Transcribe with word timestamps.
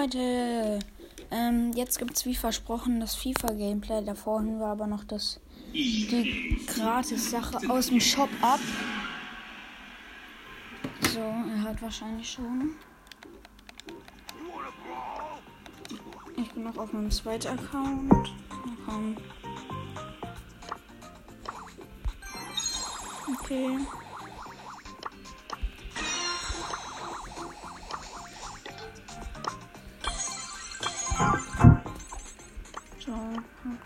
Leute, 0.00 0.78
ähm, 1.32 1.72
jetzt 1.74 1.98
gibt 1.98 2.14
es 2.14 2.24
wie 2.24 2.36
versprochen 2.36 3.00
das 3.00 3.16
FIFA-Gameplay. 3.16 4.04
Davor 4.04 4.40
hören 4.42 4.60
wir 4.60 4.66
aber 4.66 4.86
noch 4.86 5.02
das, 5.02 5.40
die 5.74 6.56
Gratis-Sache 6.68 7.68
aus 7.68 7.88
dem 7.88 7.98
Shop 7.98 8.28
ab. 8.40 8.60
So, 11.12 11.18
er 11.18 11.62
hat 11.62 11.82
wahrscheinlich 11.82 12.30
schon. 12.30 12.76
Ich 16.36 16.48
bin 16.52 16.62
noch 16.62 16.76
auf 16.76 16.92
meinem 16.92 17.10
zweiten 17.10 17.48
Account. 17.48 18.30
Okay. 23.40 23.78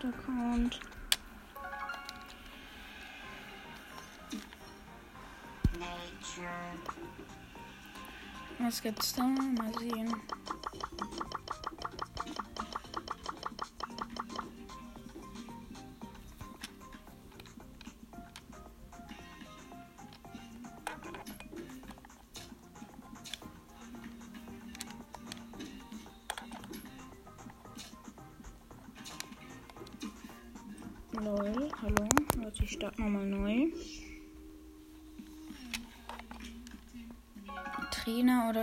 Hauptaccount. 0.03 0.79
Was 8.59 8.81
gibt's 8.81 9.13
da? 9.13 9.23
Mal 9.23 9.71
sehen. 9.79 10.13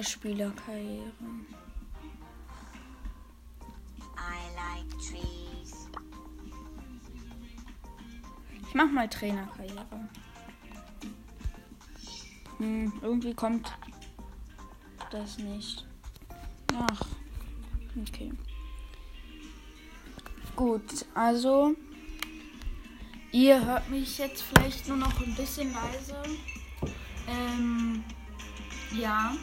Trainer 0.00 0.02
oder 0.02 0.04
Spielerkarriere? 0.04 1.12
I 4.16 4.40
like 4.56 4.90
trees. 4.98 5.88
Ich 8.68 8.74
mach 8.74 8.90
mal 8.90 9.08
Trainerkarriere. 9.08 10.08
Hm, 12.58 12.92
irgendwie 13.02 13.34
kommt 13.34 13.72
das 15.10 15.38
nicht. 15.38 15.86
Ach, 16.74 17.06
okay. 18.00 18.32
Gut, 20.54 21.06
also 21.14 21.74
ihr 23.32 23.64
hört 23.64 23.88
mich 23.88 24.18
jetzt 24.18 24.42
vielleicht 24.42 24.88
nur 24.88 24.98
noch 24.98 25.20
ein 25.20 25.34
bisschen 25.34 25.72
leise. 25.72 26.22
Ähm, 27.26 28.04
ja. 28.92 29.34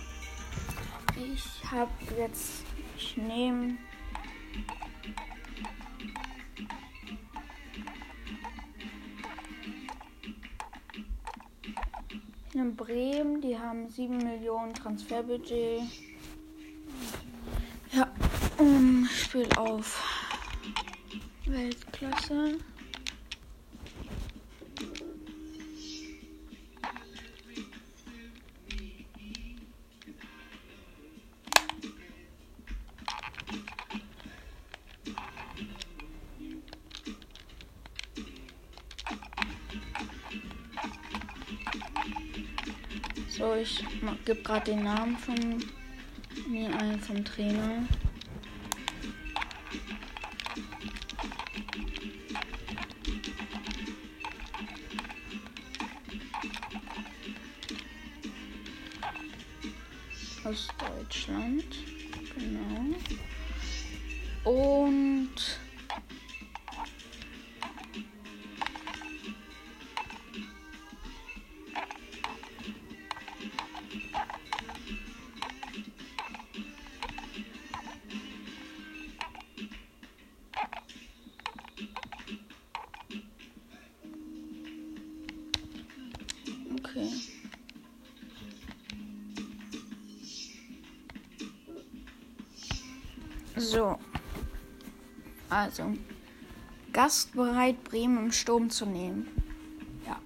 Ich 1.19 1.71
habe 1.71 1.91
jetzt, 2.17 2.63
ich 2.95 3.17
nehme 3.17 3.77
in 12.53 12.75
Bremen, 12.75 13.41
die 13.41 13.57
haben 13.57 13.89
7 13.89 14.17
Millionen 14.17 14.73
Transferbudget. 14.73 15.81
Ja, 17.91 18.11
um, 18.57 19.07
Spiel 19.11 19.47
auf 19.57 20.03
Weltklasse. 21.45 22.59
Gebe 44.25 44.41
gerade 44.41 44.71
den 44.71 44.83
Namen 44.83 45.17
von 45.17 45.35
mir 46.49 46.69
ein, 46.77 46.99
vom 46.99 47.23
Trainer. 47.23 47.83
Also. 95.57 95.91
Gastbereit 96.93 97.83
Bremen 97.83 98.25
im 98.25 98.31
Sturm 98.31 98.69
zu 98.69 98.85
nehmen. 98.85 99.27
Ja. 100.05 100.19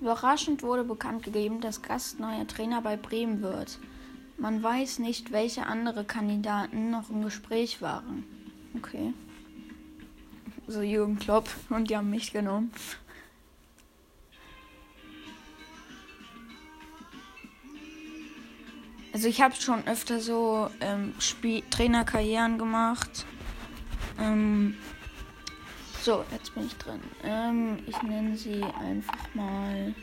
Überraschend 0.00 0.64
wurde 0.64 0.82
bekannt 0.82 1.22
gegeben, 1.22 1.60
dass 1.60 1.80
Gast 1.80 2.18
neuer 2.18 2.44
Trainer 2.48 2.82
bei 2.82 2.96
Bremen 2.96 3.42
wird. 3.42 3.78
Man 4.38 4.60
weiß 4.60 4.98
nicht, 4.98 5.30
welche 5.30 5.66
andere 5.66 6.04
Kandidaten 6.04 6.90
noch 6.90 7.10
im 7.10 7.22
Gespräch 7.22 7.80
waren. 7.80 8.24
Okay. 8.76 9.14
So 10.66 10.82
Jürgen 10.82 11.20
Klopp 11.20 11.48
und 11.70 11.90
die 11.90 11.96
haben 11.96 12.10
mich 12.10 12.32
genommen. 12.32 12.72
Also 19.14 19.28
ich 19.28 19.40
habe 19.40 19.54
schon 19.54 19.86
öfter 19.86 20.18
so 20.18 20.68
ähm, 20.80 21.14
Spiel 21.20 21.62
Trainerkarrieren 21.70 22.58
gemacht. 22.58 23.24
Ähm, 24.18 24.76
so, 26.02 26.24
jetzt 26.32 26.52
bin 26.52 26.66
ich 26.66 26.74
drin. 26.78 27.00
Ähm, 27.22 27.78
ich 27.86 28.02
nenne 28.02 28.36
sie 28.36 28.64
einfach 28.64 29.32
mal. 29.34 29.94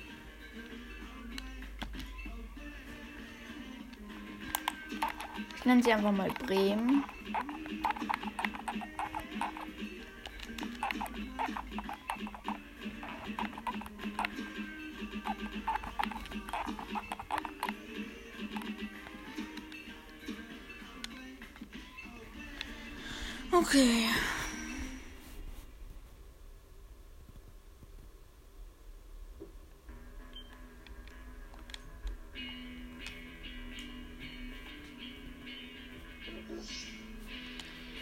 Ich 5.58 5.66
nenne 5.66 5.84
sie 5.84 5.92
einfach 5.92 6.14
mal 6.14 6.32
Bremen. 6.48 7.04
Okay. 23.72 24.04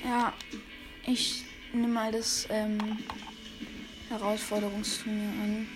Ja, 0.04 0.34
ich 1.06 1.46
nehme 1.72 1.88
mal 1.88 2.12
das 2.12 2.48
ähm, 2.50 2.80
Herausforderungsturnier 4.10 5.30
an. 5.30 5.68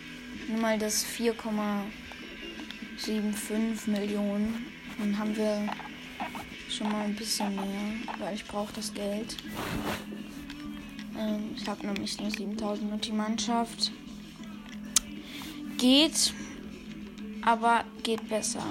Nimm 0.47 0.59
mal 0.59 0.79
das 0.79 1.05
4,75 1.05 3.91
Millionen. 3.91 4.65
Dann 4.97 5.19
haben 5.19 5.37
wir 5.37 5.69
schon 6.73 6.91
mal 6.91 7.05
ein 7.05 7.15
bisschen 7.15 7.55
mehr, 7.55 8.15
weil 8.19 8.33
ich 8.35 8.45
brauche 8.45 8.73
das 8.73 8.93
Geld. 8.93 9.37
Ähm, 11.17 11.51
ich 11.55 11.67
habe 11.67 11.85
nämlich 11.85 12.19
nur 12.19 12.31
7000 12.31 12.91
und 12.91 13.05
die 13.05 13.11
Mannschaft 13.11 13.91
geht, 15.77 16.33
aber 17.43 17.83
geht 18.01 18.27
besser. 18.27 18.63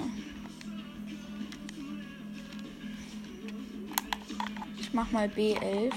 Ich 4.79 4.93
mach 4.93 5.09
mal 5.11 5.27
B11. 5.27 5.93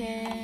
Okay. 0.00 0.37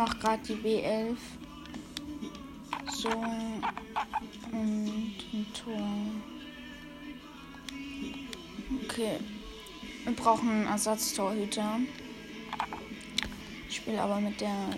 Mach 0.00 0.18
gerade 0.18 0.42
die 0.42 0.54
B11. 0.54 1.16
So. 2.90 3.10
Und 4.50 5.14
ein 5.32 5.46
Tor. 5.52 5.90
Okay. 8.84 9.18
Wir 10.04 10.12
brauchen 10.14 10.48
einen 10.48 10.66
Ersatztorhüter. 10.68 11.80
Ich 13.68 13.76
spiele 13.76 14.00
aber 14.00 14.20
mit 14.20 14.40
der 14.40 14.70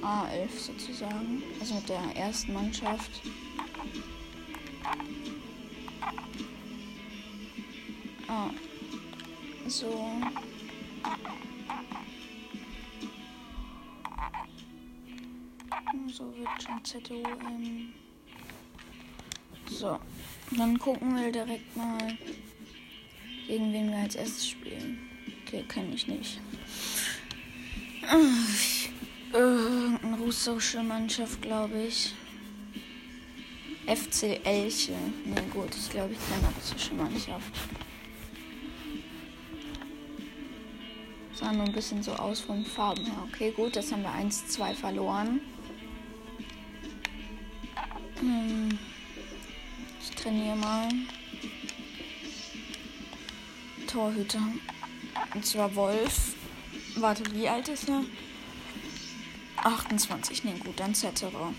A11 0.00 0.48
sozusagen. 0.58 1.42
Also 1.60 1.74
mit 1.74 1.88
der 1.90 2.16
ersten 2.16 2.54
Mannschaft. 2.54 3.20
Ah. 8.28 8.48
So. 9.68 9.90
So 9.90 10.51
schon 17.12 17.22
ZOM. 17.22 17.92
So. 19.66 19.98
Dann 20.56 20.78
gucken 20.78 21.16
wir 21.16 21.32
direkt 21.32 21.76
mal, 21.76 22.16
gegen 23.46 23.72
wen 23.72 23.90
wir 23.90 23.98
als 23.98 24.16
erstes 24.16 24.48
spielen. 24.48 24.98
Okay, 25.46 25.64
kenne 25.68 25.94
ich 25.94 26.06
nicht. 26.06 26.40
Irgendeine 29.32 30.18
russische 30.18 30.82
Mannschaft, 30.82 31.40
glaube 31.40 31.82
ich. 31.84 32.14
FC 33.86 34.40
Elche. 34.44 34.92
Ne, 35.24 35.42
gut, 35.52 35.74
ich 35.74 35.90
glaube, 35.90 36.12
ich 36.12 36.18
eine 36.34 36.54
russische 36.54 36.94
Mannschaft. 36.94 37.52
Sah 41.34 41.52
nur 41.52 41.64
ein 41.64 41.72
bisschen 41.72 42.02
so 42.02 42.12
aus 42.12 42.40
von 42.40 42.64
Farben 42.64 43.04
her. 43.06 43.26
Okay, 43.32 43.52
gut, 43.52 43.74
das 43.74 43.90
haben 43.90 44.02
wir 44.02 44.10
1-2 44.10 44.74
verloren. 44.74 45.40
Hm. 48.22 48.78
Ich 50.00 50.10
trainiere 50.12 50.54
mal. 50.54 50.88
Torhüter. 53.88 54.40
Und 55.34 55.44
zwar 55.44 55.74
Wolf. 55.74 56.36
Warte, 56.94 57.24
wie 57.34 57.48
alt 57.48 57.66
ist 57.66 57.88
er? 57.88 58.04
28. 59.56 60.44
Ne, 60.44 60.54
gut, 60.64 60.78
dann 60.78 60.94
Zetterer. 60.94 61.52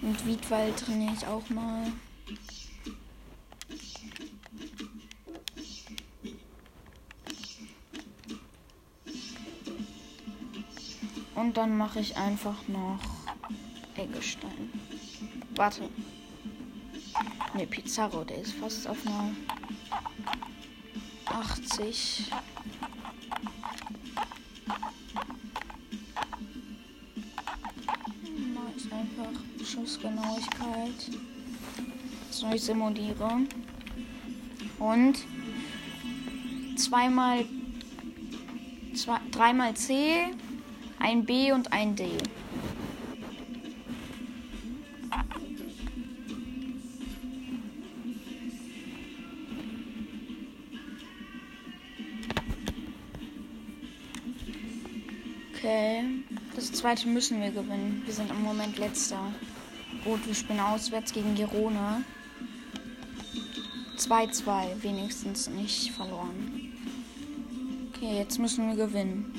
Und 0.00 0.26
Wiedwald 0.26 0.78
trainiere 0.78 1.14
ich 1.14 1.26
auch 1.26 1.48
mal. 1.50 1.92
Und 11.52 11.58
dann 11.58 11.76
mache 11.76 12.00
ich 12.00 12.16
einfach 12.16 12.66
noch 12.66 12.98
Eggestein. 13.94 14.70
Warte. 15.54 15.82
Ne, 17.52 17.66
Pizarro, 17.66 18.24
der 18.24 18.38
ist 18.38 18.54
fast 18.54 18.88
auf 18.88 18.96
einer 19.06 19.32
80. 21.26 22.30
Mal 28.54 28.72
ist 28.74 28.90
einfach 28.90 29.62
Schussgenauigkeit. 29.62 31.10
So, 32.30 32.50
ich 32.50 32.62
simuliere. 32.62 33.40
Und 34.78 35.18
zweimal, 36.76 37.44
zwei, 38.94 39.18
dreimal 39.30 39.74
C, 39.74 40.30
ein 41.02 41.24
B 41.24 41.50
und 41.52 41.72
ein 41.72 41.96
D. 41.96 42.10
Okay. 55.54 56.04
Das 56.54 56.72
zweite 56.72 57.08
müssen 57.08 57.40
wir 57.40 57.50
gewinnen. 57.50 58.02
Wir 58.04 58.14
sind 58.14 58.30
im 58.30 58.42
Moment 58.42 58.78
letzter. 58.78 59.32
Gut, 60.04 60.24
wir 60.26 60.34
spielen 60.34 60.60
auswärts 60.60 61.12
gegen 61.12 61.34
Girona. 61.34 62.02
2-2, 63.96 64.82
wenigstens 64.82 65.48
nicht 65.48 65.92
verloren. 65.92 66.72
Okay, 67.88 68.18
jetzt 68.18 68.38
müssen 68.38 68.68
wir 68.68 68.86
gewinnen. 68.86 69.32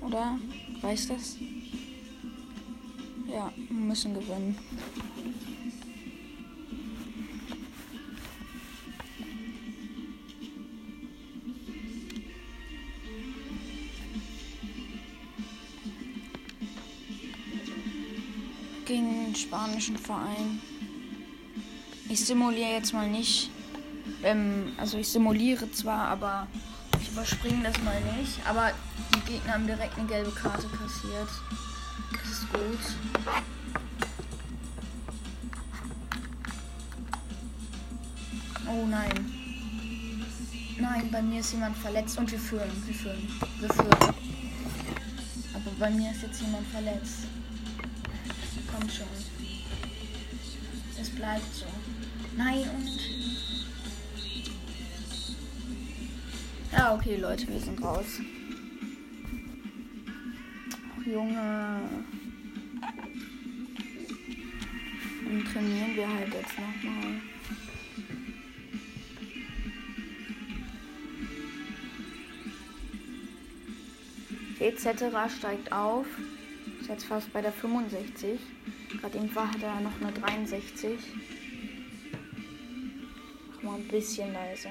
Oder? 0.00 0.38
Weiß 0.82 1.06
das? 1.06 1.36
Ja, 3.30 3.52
wir 3.56 3.76
müssen 3.76 4.14
gewinnen. 4.14 4.58
Gegen 18.84 19.08
einen 19.08 19.36
spanischen 19.36 19.96
Verein. 19.96 20.60
Ich 22.08 22.24
simuliere 22.26 22.72
jetzt 22.72 22.92
mal 22.92 23.08
nicht. 23.08 23.50
Ähm, 24.24 24.72
also 24.76 24.98
ich 24.98 25.08
simuliere 25.08 25.70
zwar, 25.70 26.08
aber 26.08 26.48
ich 27.00 27.10
überspringe 27.12 27.62
das 27.62 27.80
mal 27.84 28.00
nicht. 28.18 28.44
Aber 28.46 28.72
die 29.14 29.32
Gegner 29.32 29.54
haben 29.54 29.66
direkt 29.66 29.98
eine 29.98 30.08
gelbe 30.08 30.30
Karte 30.30 30.66
kassiert. 30.68 31.28
Das 32.12 32.30
ist 32.30 32.52
gut. 32.52 32.78
Oh 38.68 38.86
nein. 38.86 39.32
Nein, 40.78 41.10
bei 41.12 41.22
mir 41.22 41.40
ist 41.40 41.52
jemand 41.52 41.76
verletzt 41.76 42.18
und 42.18 42.30
wir 42.30 42.38
führen. 42.38 42.70
Wir 42.86 42.94
führen. 42.94 43.28
Wir 43.60 43.68
führen. 43.68 44.14
Aber 45.54 45.70
bei 45.78 45.90
mir 45.90 46.10
ist 46.10 46.22
jetzt 46.22 46.40
jemand 46.40 46.66
verletzt. 46.68 47.26
Komm 48.70 48.88
schon. 48.88 49.06
Es 51.00 51.10
bleibt 51.10 51.54
so. 51.54 51.66
Nein, 52.36 52.68
und. 52.70 52.98
Ja, 56.72 56.94
okay, 56.94 57.16
Leute, 57.16 57.46
wir 57.48 57.60
sind 57.60 57.82
raus. 57.82 58.06
Junge. 61.12 61.80
Den 65.24 65.44
trainieren 65.44 65.94
wir 65.94 66.08
halt 66.08 66.32
jetzt 66.32 66.54
nochmal. 66.58 67.20
etc. 74.62 75.36
steigt 75.36 75.72
auf. 75.72 76.06
Ist 76.80 76.88
jetzt 76.88 77.04
fast 77.04 77.32
bei 77.32 77.42
der 77.42 77.52
65. 77.52 78.40
Gerade 79.00 79.18
eben 79.18 79.34
war 79.34 79.48
hat 79.48 79.62
er 79.62 79.80
noch 79.80 80.00
eine 80.00 80.12
63. 80.12 80.98
Mach 83.54 83.62
mal 83.62 83.76
ein 83.76 83.88
bisschen 83.88 84.32
leiser. 84.32 84.70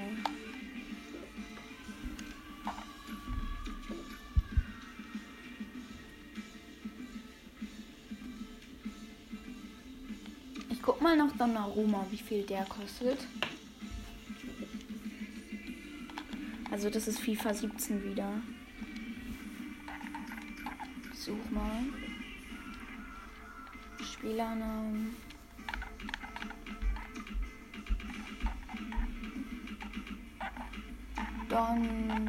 Donnarumma, 11.42 12.06
wie 12.12 12.18
viel 12.18 12.44
der 12.44 12.64
kostet. 12.66 13.26
Also 16.70 16.88
das 16.88 17.08
ist 17.08 17.18
FIFA 17.18 17.52
17 17.52 18.04
wieder. 18.04 18.40
Such 21.12 21.50
mal. 21.50 21.82
Spielernamen. 24.00 25.16
Donna. 31.48 32.20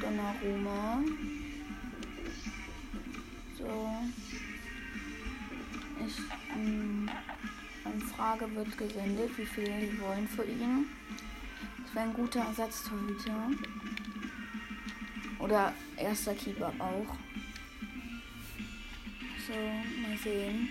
Donnarumma. 0.00 1.02
So. 3.60 3.90
Ich, 6.06 6.16
ähm, 6.56 7.10
Anfrage 7.84 8.54
wird 8.54 8.78
gesendet, 8.78 9.36
wie 9.36 9.44
viel 9.44 9.64
die 9.64 10.00
wollen 10.00 10.26
für 10.26 10.44
ihn. 10.44 10.86
Das 11.84 11.94
wäre 11.94 12.06
ein 12.06 12.14
guter 12.14 12.40
Ersatztorhüter. 12.40 13.50
Oder 15.38 15.72
erster 15.96 16.34
Keeper 16.34 16.72
auch. 16.78 17.16
So, 19.46 19.54
mal 20.02 20.16
sehen. 20.22 20.68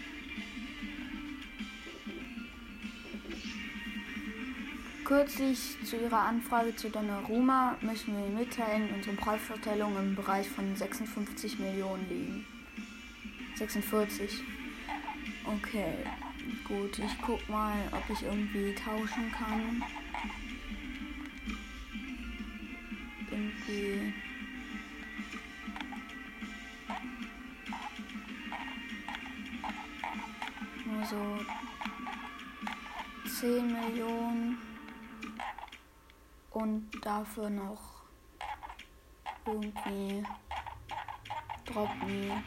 Kürzlich 5.03 5.75
zu 5.83 5.95
Ihrer 5.95 6.19
Anfrage 6.19 6.75
zu 6.75 6.89
Donnarumma 6.89 7.77
müssen 7.81 8.15
wir 8.15 8.27
mitteilen, 8.29 8.93
unsere 8.93 9.15
Preisverteilung 9.15 9.97
im 9.97 10.15
Bereich 10.15 10.47
von 10.47 10.75
56 10.75 11.57
Millionen 11.57 12.07
liegen. 12.07 12.58
46. 13.59 14.41
Okay, 15.45 15.93
gut. 16.65 16.97
Ich 16.97 17.21
guck 17.21 17.49
mal, 17.49 17.75
ob 17.91 18.09
ich 18.09 18.23
irgendwie 18.23 18.73
tauschen 18.73 19.29
kann. 19.33 19.83
Irgendwie. 23.29 24.13
Nur 30.85 31.05
so 31.05 31.39
10 33.41 33.67
Millionen 33.67 34.57
und 36.51 36.89
dafür 37.01 37.49
noch 37.49 38.03
irgendwie 39.45 40.23
Drop 41.65 41.89
Me. 42.05 42.41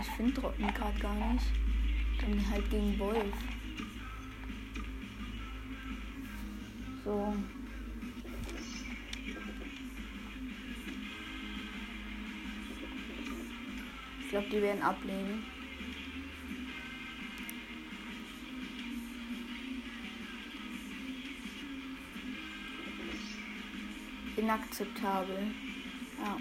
Ich 0.00 0.06
finde 0.10 0.40
Me 0.58 0.72
gerade 0.72 0.98
gar 1.00 1.32
nicht. 1.32 1.46
Dann 2.20 2.50
halt 2.50 2.70
gegen 2.70 2.98
Wolf. 2.98 3.34
So. 7.04 7.34
Die 14.50 14.62
werden 14.62 14.82
ablehnen. 14.82 15.44
Inakzeptabel. 24.36 25.50
Ja. 26.18 26.36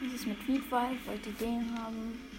Was 0.00 0.12
ist 0.12 0.26
mit 0.26 0.38
Feedwald? 0.42 1.06
Wollt 1.06 1.26
ihr 1.26 1.32
den 1.32 1.78
haben? 1.78 2.33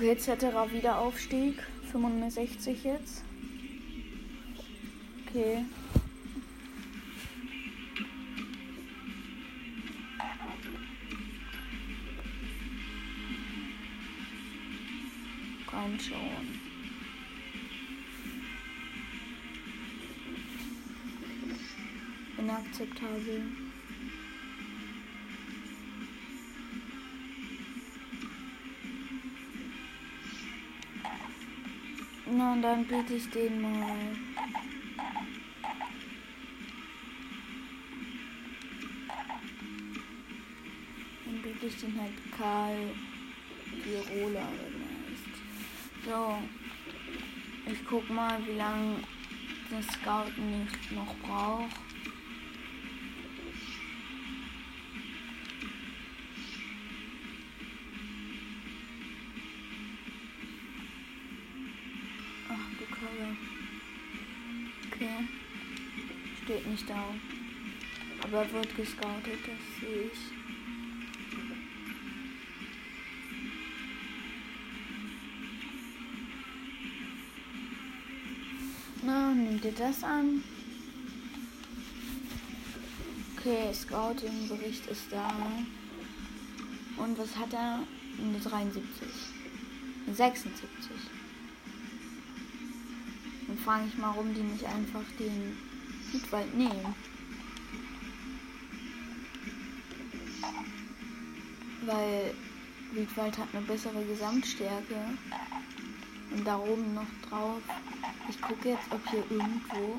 Okay, 0.00 0.12
etc. 0.12 0.66
Wiederaufstieg. 0.72 1.56
65 1.92 2.84
jetzt. 2.84 3.22
Okay. 5.28 5.66
Na, 32.60 32.74
dann 32.74 32.84
biete 32.84 33.14
ich 33.14 33.30
den 33.30 33.62
mal. 33.62 33.96
Dann 41.24 41.42
biete 41.42 41.66
ich 41.66 41.76
den 41.76 42.00
halt 42.00 42.12
Karl 42.36 42.76
Girola 43.82 44.40
oder 44.40 44.68
er. 44.84 46.10
So. 46.10 46.38
Ich 47.70 47.86
guck 47.88 48.10
mal, 48.10 48.38
wie 48.46 48.56
lange 48.56 48.96
das 49.70 49.86
Scouten 49.94 50.60
nicht 50.60 50.92
noch 50.92 51.14
braucht. 51.22 51.89
Nicht 66.80 66.90
da. 66.90 67.04
Aber 68.22 68.52
wird 68.52 68.76
gescoutet, 68.76 69.40
das 69.46 69.80
sehe 69.80 70.02
ich. 70.04 70.18
Na, 79.02 79.32
nimmt 79.32 79.64
ihr 79.64 79.72
das 79.72 80.04
an? 80.04 80.42
Okay, 83.36 83.72
Scouting-Bericht 83.72 84.86
ist 84.86 85.10
da. 85.10 85.32
Und 86.98 87.18
was 87.18 87.34
hat 87.36 87.54
er? 87.54 87.80
Eine 88.18 88.38
73. 88.38 88.84
Eine 90.06 90.14
76. 90.14 90.68
Dann 93.46 93.58
frage 93.58 93.84
ich 93.88 93.96
mal, 93.96 94.08
warum 94.08 94.34
die 94.34 94.42
nicht 94.42 94.66
einfach 94.66 95.04
den 95.18 95.56
Südwald 96.12 96.54
nehmen. 96.54 96.94
Weil 101.86 102.34
Wiedwald 102.92 103.38
hat 103.38 103.48
eine 103.52 103.62
bessere 103.62 104.04
Gesamtstärke. 104.04 104.96
Und 106.32 106.44
da 106.46 106.58
oben 106.58 106.94
noch 106.94 107.28
drauf. 107.28 107.62
Ich 108.28 108.40
gucke 108.40 108.70
jetzt, 108.70 108.90
ob 108.92 109.00
hier 109.08 109.24
irgendwo. 109.30 109.98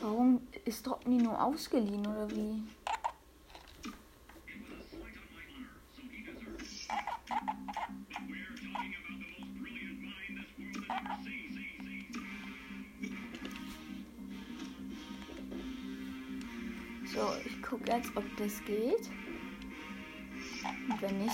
Warum 0.00 0.40
ist 0.64 0.86
Dropney 0.86 1.16
nur 1.16 1.42
ausgeliehen 1.42 2.06
oder 2.06 2.30
wie? 2.30 2.62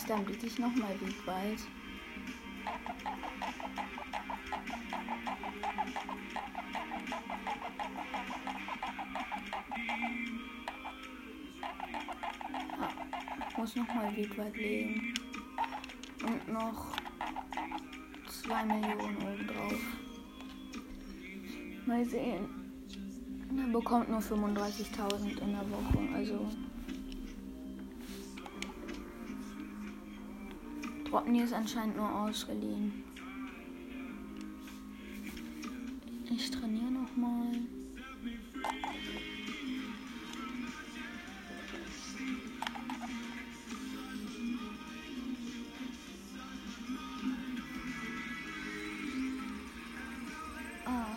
Nicht, 0.03 0.11
dann 0.11 0.25
biete 0.25 0.47
ich 0.47 0.59
nochmal 0.59 1.01
Weg 1.01 1.27
weit. 1.27 1.59
muss 13.57 13.77
nochmal 13.77 14.17
Weg 14.17 14.37
weit 14.37 14.57
legen. 14.57 15.15
Und 16.27 16.49
noch 16.53 16.97
2 18.29 18.65
Millionen 18.65 19.17
oben 19.19 19.47
drauf. 19.47 19.81
Mal 21.87 22.05
sehen. 22.05 22.49
Er 23.57 23.73
bekommt 23.73 24.09
nur 24.09 24.19
35.000 24.19 25.39
in 25.39 25.53
der 25.53 25.71
Woche, 25.71 26.15
also. 26.17 26.49
Dropney 31.13 31.43
ist 31.43 31.53
anscheinend 31.53 31.99
nur 31.99 32.11
ausgeliehen. 32.11 33.05
Ich 36.31 36.51
trainiere 36.51 36.91
nochmal. 36.91 37.53
Ah. 50.87 51.17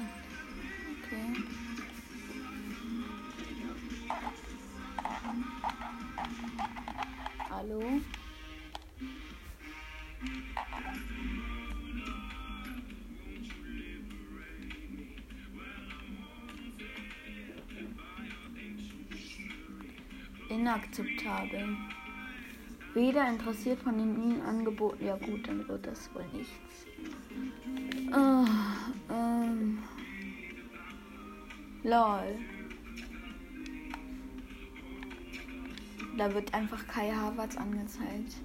Hallo? 7.49 8.01
Inakzeptabel. 20.65 21.77
Weder 22.95 23.29
interessiert 23.29 23.79
von 23.83 23.99
den 23.99 24.15
ihnen 24.15 24.41
Angeboten. 24.41 25.05
Ja 25.05 25.15
gut, 25.15 25.47
dann 25.47 25.67
wird 25.67 25.85
das 25.85 26.09
wohl 26.15 26.25
nichts. 26.33 26.87
Ah, 28.11 28.47
ähm. 29.11 29.77
Lol. 31.83 32.39
Da 36.17 36.33
wird 36.33 36.51
einfach 36.51 36.87
Kai 36.87 37.11
Havertz 37.11 37.55
angezeigt. 37.57 38.37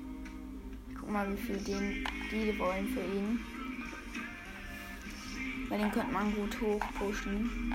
Guck 1.00 1.10
mal, 1.10 1.26
wie 1.32 1.40
viel 1.40 1.56
den, 1.56 2.04
die 2.30 2.58
wollen 2.58 2.86
für 2.88 3.00
ihn. 3.00 3.40
Weil 5.71 5.78
den 5.78 5.90
könnte 5.90 6.12
man 6.12 6.34
gut 6.34 6.60
hochpushen. 6.60 7.75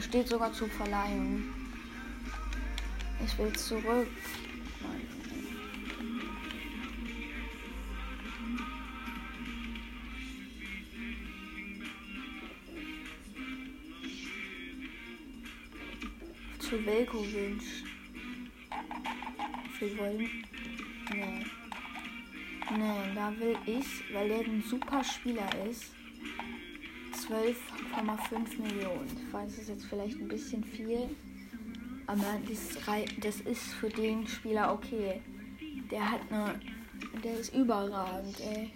Er 0.00 0.04
steht 0.04 0.28
sogar 0.28 0.50
zur 0.50 0.68
Verleihung. 0.70 1.44
Ich 3.22 3.36
will 3.36 3.52
zurück. 3.52 4.08
Nein. 4.80 5.06
Zu 16.58 16.86
Velkovic. 16.86 17.60
Wir 19.80 19.98
wollen. 19.98 20.30
Nee. 21.12 21.44
Nee, 22.70 23.14
da 23.14 23.38
will 23.38 23.58
ich, 23.66 24.14
weil 24.14 24.30
er 24.30 24.40
ein 24.46 24.62
super 24.62 25.04
Spieler 25.04 25.50
ist, 25.68 25.92
12,5 27.94 28.62
Millionen. 28.62 29.06
Ich 29.26 29.32
weiß, 29.32 29.46
das 29.46 29.58
ist 29.58 29.68
jetzt 29.68 29.86
vielleicht 29.86 30.18
ein 30.18 30.28
bisschen 30.28 30.62
viel, 30.64 31.08
aber 32.06 32.38
das, 33.20 33.40
ist 33.40 33.72
für 33.74 33.88
den 33.88 34.26
Spieler 34.26 34.72
okay. 34.72 35.20
Der 35.90 36.10
hat 36.10 36.20
eine. 36.30 36.60
Der 37.24 37.38
ist 37.38 37.54
überragend, 37.54 38.38
ey. 38.40 38.70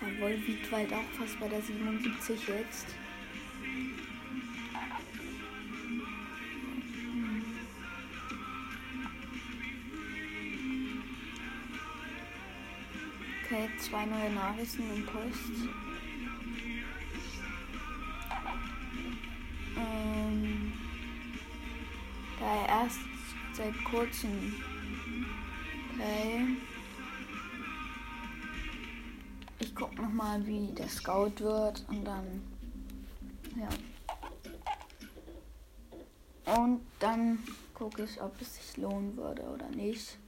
Jawohl, 0.00 0.46
wiegt 0.46 0.72
weit 0.72 0.92
auch 0.92 1.04
fast 1.18 1.38
bei 1.38 1.48
der 1.48 1.62
77 1.62 2.48
jetzt. 2.48 2.86
Okay, 13.50 13.70
zwei 13.78 14.04
neue 14.04 14.30
Nachrichten 14.30 14.94
im 14.94 15.06
Post. 15.06 15.70
Ähm, 19.74 20.72
da 22.38 22.44
er 22.44 22.68
erst 22.68 22.98
seit 23.54 23.72
kurzem. 23.84 24.54
Okay. 25.94 26.58
Ich 29.60 29.74
guck 29.74 29.96
noch 29.96 30.12
mal, 30.12 30.46
wie 30.46 30.74
der 30.74 30.88
Scout 30.88 31.32
wird 31.38 31.86
und 31.88 32.04
dann. 32.04 32.42
Ja. 33.56 33.70
Und 36.54 36.82
dann 36.98 37.38
gucke 37.72 38.04
ich, 38.04 38.20
ob 38.20 38.38
es 38.42 38.56
sich 38.56 38.76
lohnen 38.76 39.16
würde 39.16 39.44
oder 39.44 39.70
nicht. 39.70 40.18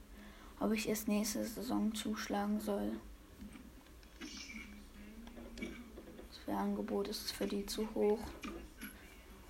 Ob 0.59 0.71
ich 0.71 0.89
es 0.89 1.05
nächste 1.05 1.45
Saison 1.45 1.93
zuschlagen 1.93 2.59
soll. 2.59 2.93
Das 6.51 6.59
Angebot 6.59 7.07
ist 7.07 7.31
für 7.31 7.47
die 7.47 7.65
zu 7.65 7.87
hoch. 7.95 8.19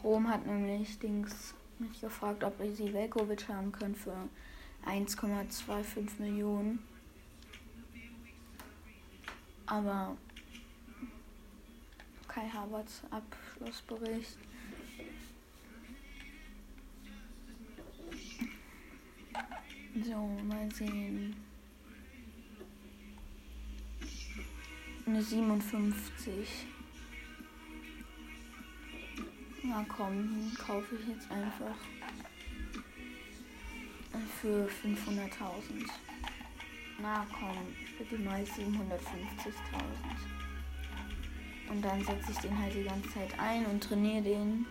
Rom 0.03 0.29
hat 0.29 0.45
nämlich 0.45 0.99
Dings 0.99 1.55
mich 1.79 1.99
gefragt, 1.99 2.43
ob 2.43 2.53
sie 2.75 2.93
Velkovic 2.93 3.47
haben 3.49 3.71
können 3.71 3.95
für 3.95 4.15
1,25 4.85 6.19
Millionen. 6.19 6.77
Aber 9.65 10.15
Kai 12.27 12.47
Havertz 12.49 13.01
Abschlussbericht. 13.09 14.37
So, 20.03 20.27
mal 20.47 20.71
sehen. 20.71 21.35
Eine 25.07 25.23
57. 25.23 26.67
Na 29.63 29.85
komm, 29.87 30.51
kaufe 30.57 30.95
ich 30.95 31.07
jetzt 31.07 31.29
einfach 31.29 31.75
für 34.41 34.67
500.000. 34.67 35.87
Na 36.99 37.25
komm, 37.31 37.57
bitte 37.97 38.17
mal 38.23 38.41
750.000. 38.41 38.51
Und 41.69 41.81
dann 41.83 42.03
setze 42.03 42.31
ich 42.31 42.37
den 42.39 42.57
halt 42.57 42.73
die 42.73 42.83
ganze 42.83 43.09
Zeit 43.11 43.39
ein 43.39 43.65
und 43.67 43.83
trainiere 43.83 44.23
den. 44.23 44.65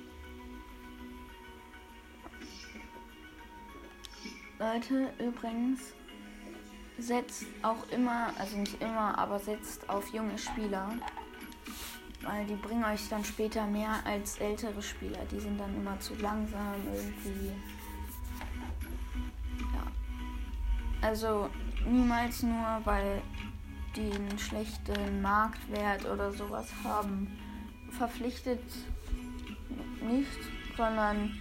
Leute, 4.59 5.13
übrigens, 5.19 5.95
setzt 6.99 7.47
auch 7.63 7.89
immer, 7.91 8.33
also 8.39 8.59
nicht 8.59 8.83
immer, 8.83 9.17
aber 9.17 9.39
setzt 9.39 9.89
auf 9.89 10.13
junge 10.13 10.37
Spieler. 10.37 10.99
Weil 12.23 12.47
die 12.47 12.55
bringen 12.55 12.85
euch 12.85 13.09
dann 13.09 13.25
später 13.25 13.67
mehr 13.67 13.95
als 14.05 14.39
ältere 14.39 14.83
Spieler. 14.83 15.21
Die 15.31 15.41
sind 15.41 15.59
dann 15.59 15.75
immer 15.75 15.99
zu 16.01 16.15
langsam 16.17 16.75
irgendwie. 16.93 17.53
Ja. 19.73 19.83
Also 21.01 21.49
niemals 21.87 22.43
nur, 22.43 22.81
weil 22.85 23.23
die 23.97 24.13
einen 24.13 24.39
schlechten 24.39 25.23
Marktwert 25.23 26.05
oder 26.05 26.33
sowas 26.33 26.69
haben. 26.85 27.39
Verpflichtet 27.91 28.63
nicht, 30.03 30.39
sondern 30.77 31.39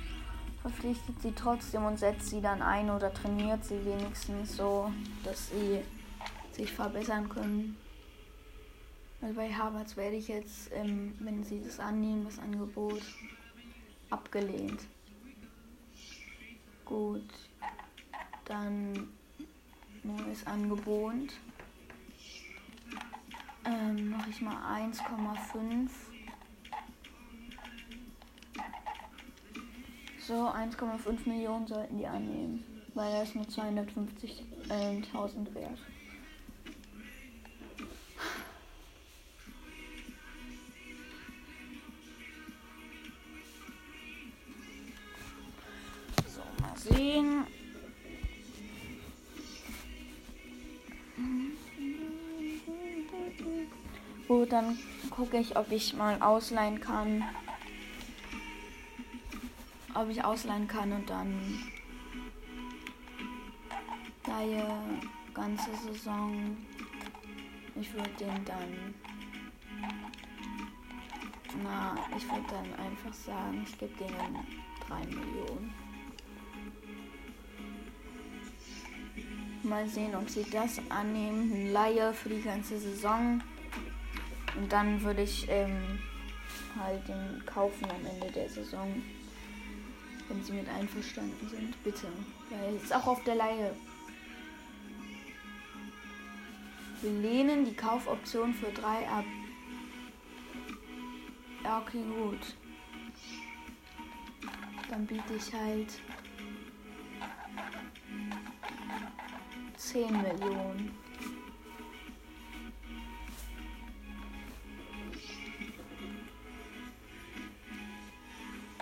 verpflichtet 0.62 1.22
sie 1.22 1.32
trotzdem 1.32 1.86
und 1.86 2.00
setzt 2.00 2.30
sie 2.30 2.42
dann 2.42 2.62
ein 2.62 2.90
oder 2.90 3.14
trainiert 3.14 3.64
sie 3.64 3.84
wenigstens 3.86 4.58
so, 4.58 4.92
dass 5.24 5.50
sie 5.50 5.82
sich 6.52 6.72
verbessern 6.72 7.30
können. 7.30 7.78
Weil 9.22 9.34
bei 9.34 9.54
Harvards 9.54 9.98
werde 9.98 10.16
ich 10.16 10.30
jetzt, 10.30 10.72
ähm, 10.74 11.14
wenn 11.20 11.44
sie 11.44 11.62
das 11.62 11.80
annehmen, 11.80 12.26
das 12.26 12.40
Angebot 12.40 13.04
abgelehnt. 14.10 14.82
Gut, 16.86 17.28
dann 18.46 19.10
neues 20.04 20.48
Angebot. 20.48 21.34
Ähm, 23.66 24.10
mache 24.10 24.30
ich 24.30 24.40
mal 24.42 24.82
1,5. 24.82 25.90
So, 30.20 30.48
1,5 30.48 31.28
Millionen 31.28 31.68
sollten 31.68 31.98
die 31.98 32.08
annehmen, 32.08 32.64
weil 32.94 33.24
ist 33.24 33.36
nur 33.36 33.44
250.000 33.46 35.54
wert. 35.56 35.78
Mal 47.10 47.24
sehen. 47.24 47.48
Gut, 54.28 54.52
dann 54.52 54.78
gucke 55.10 55.38
ich, 55.38 55.58
ob 55.58 55.72
ich 55.72 55.96
mal 55.96 56.22
ausleihen 56.22 56.80
kann. 56.80 57.24
Ob 59.96 60.10
ich 60.10 60.24
ausleihen 60.24 60.68
kann 60.68 60.92
und 60.92 61.10
dann 61.10 61.60
leihe 64.28 64.68
ganze 65.34 65.76
Saison. 65.76 66.58
Ich 67.76 67.92
würde 67.94 68.10
den 68.20 68.46
dann. 68.46 68.94
Na, 71.64 71.96
ich 72.16 72.24
würde 72.30 72.46
dann 72.50 72.74
einfach 72.86 73.14
sagen, 73.14 73.66
ich 73.66 73.78
gebe 73.78 73.94
denen 73.98 74.38
3 74.88 75.06
Millionen. 75.08 75.74
Mal 79.64 79.88
sehen, 79.88 80.16
ob 80.16 80.30
sie 80.30 80.46
das 80.50 80.80
annehmen. 80.90 81.74
Laie 81.74 82.14
für 82.14 82.30
die 82.30 82.42
ganze 82.42 82.80
Saison. 82.80 83.44
Und 84.56 84.72
dann 84.72 85.02
würde 85.04 85.24
ich 85.24 85.48
ähm, 85.50 86.00
halt 86.80 87.08
den 87.08 87.44
kaufen 87.46 87.86
am 87.86 88.06
Ende 88.06 88.32
der 88.32 88.50
Saison. 88.50 89.02
Wenn 90.28 90.44
sie 90.44 90.54
mit 90.54 90.70
einverstanden 90.70 91.50
sind, 91.50 91.84
bitte. 91.84 92.08
Weil 92.50 92.76
es 92.76 92.84
ist 92.84 92.96
auch 92.96 93.08
auf 93.08 93.24
der 93.24 93.36
Laie. 93.36 93.76
Wir 97.02 97.12
lehnen 97.12 97.66
die 97.66 97.76
Kaufoption 97.76 98.54
für 98.54 98.72
3 98.72 99.08
ab. 99.08 99.26
Ja, 101.64 101.80
okay, 101.80 102.04
gut. 102.04 102.56
Dann 104.90 105.06
biete 105.06 105.34
ich 105.36 105.54
halt 105.54 105.94
10 109.92 110.22
Millionen. 110.22 110.92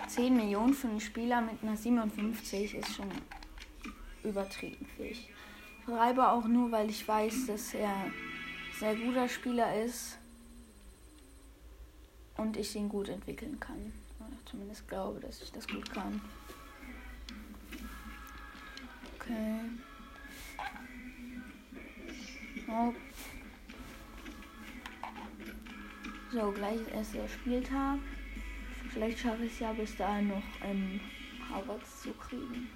Zehn 0.06 0.36
Millionen 0.36 0.74
für 0.74 0.88
einen 0.88 1.00
Spieler 1.00 1.40
mit 1.40 1.62
einer 1.62 1.78
57 1.78 2.74
ist 2.74 2.94
schon 2.94 3.08
übertrieben. 4.22 4.86
Ich 4.98 5.30
schreibe 5.86 6.28
auch 6.28 6.44
nur, 6.44 6.70
weil 6.72 6.90
ich 6.90 7.08
weiß, 7.08 7.46
dass 7.46 7.72
er 7.72 7.94
sehr 8.78 8.94
guter 8.94 9.30
Spieler 9.30 9.82
ist 9.82 10.18
und 12.36 12.58
ich 12.58 12.76
ihn 12.76 12.90
gut 12.90 13.08
entwickeln 13.08 13.58
kann. 13.58 13.94
Oder 14.20 14.36
zumindest 14.44 14.86
glaube, 14.86 15.20
dass 15.20 15.40
ich 15.40 15.52
das 15.52 15.66
gut 15.66 15.90
kann. 15.90 16.20
Okay. 19.18 19.87
Oh. 22.70 22.92
So, 26.30 26.52
gleich 26.52 26.80
ist 26.80 26.90
erst 26.90 27.14
der 27.14 27.28
Spieltag. 27.28 27.98
Vielleicht 28.90 29.18
schaffe 29.18 29.44
ich 29.44 29.52
es 29.52 29.60
ja 29.60 29.72
bis 29.72 29.96
dahin 29.96 30.28
noch 30.28 30.42
ähm, 30.62 31.00
Harvards 31.48 32.02
zu 32.02 32.12
kriegen. 32.12 32.68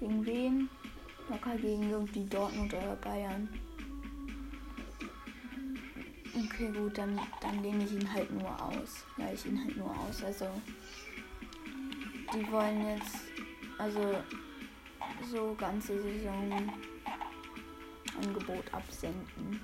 Gegen 0.00 0.26
wen? 0.26 0.68
Locker 1.30 1.56
gegen 1.56 1.90
irgendwie 1.90 2.24
Dortmund 2.24 2.74
oder 2.74 2.96
Bayern. 2.96 3.48
Okay, 6.36 6.72
gut, 6.72 6.98
dann, 6.98 7.20
dann 7.40 7.62
lehne 7.62 7.84
ich 7.84 7.92
ihn 7.92 8.12
halt 8.12 8.30
nur 8.32 8.50
aus. 8.60 9.04
Ja, 9.16 9.32
ich 9.32 9.46
ihn 9.46 9.64
halt 9.64 9.76
nur 9.76 9.90
aus. 9.90 10.24
Also, 10.24 10.48
die 12.34 12.50
wollen 12.50 12.88
jetzt, 12.88 13.16
also, 13.78 14.16
so 15.30 15.54
ganze 15.56 16.02
Saison 16.02 16.72
Angebot 18.22 18.72
absenken. 18.72 19.60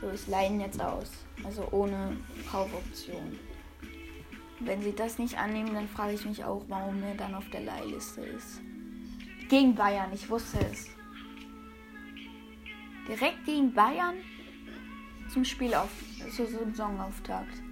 So, 0.00 0.10
ich 0.10 0.26
leihen 0.26 0.60
jetzt 0.60 0.80
aus. 0.80 1.10
Also 1.44 1.66
ohne 1.70 2.16
Kaufoption. 2.50 3.38
Wenn 4.60 4.82
sie 4.82 4.94
das 4.94 5.18
nicht 5.18 5.38
annehmen, 5.38 5.74
dann 5.74 5.88
frage 5.88 6.14
ich 6.14 6.24
mich 6.24 6.44
auch, 6.44 6.64
warum 6.68 7.02
er 7.02 7.14
dann 7.14 7.34
auf 7.34 7.48
der 7.50 7.62
Leihliste 7.62 8.20
ist. 8.22 8.60
Gegen 9.48 9.74
Bayern, 9.74 10.12
ich 10.12 10.28
wusste 10.30 10.58
es. 10.70 10.88
Direkt 13.08 13.44
gegen 13.44 13.74
Bayern 13.74 14.16
zum 15.28 15.44
Spiel 15.44 15.74
auf, 15.74 15.90
zur 16.34 16.46
Saisonauftakt. 16.46 17.63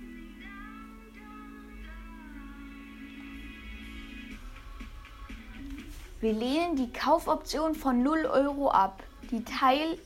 Wir 6.22 6.34
lehnen 6.34 6.76
die 6.76 6.92
Kaufoption 6.92 7.74
von 7.74 8.04
0 8.04 8.26
Euro 8.26 8.70
ab, 8.70 9.02
die 9.32 9.42
Teil 9.42 9.98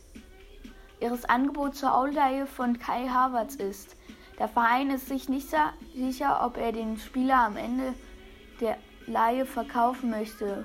ihres 0.99 1.27
Angebots 1.27 1.81
zur 1.81 1.95
Ausleihe 1.95 2.47
von 2.47 2.79
Kai 2.79 3.07
Havertz 3.07 3.57
ist. 3.57 3.97
Der 4.39 4.49
Verein 4.49 4.89
ist 4.89 5.09
sich 5.09 5.29
nicht 5.29 5.55
sicher, 5.95 6.41
ob 6.43 6.57
er 6.57 6.73
den 6.73 6.97
Spieler 6.97 7.41
am 7.41 7.59
Ende 7.59 7.93
der 8.63 8.79
Leihe 9.07 9.45
verkaufen 9.45 10.09
möchte. 10.09 10.65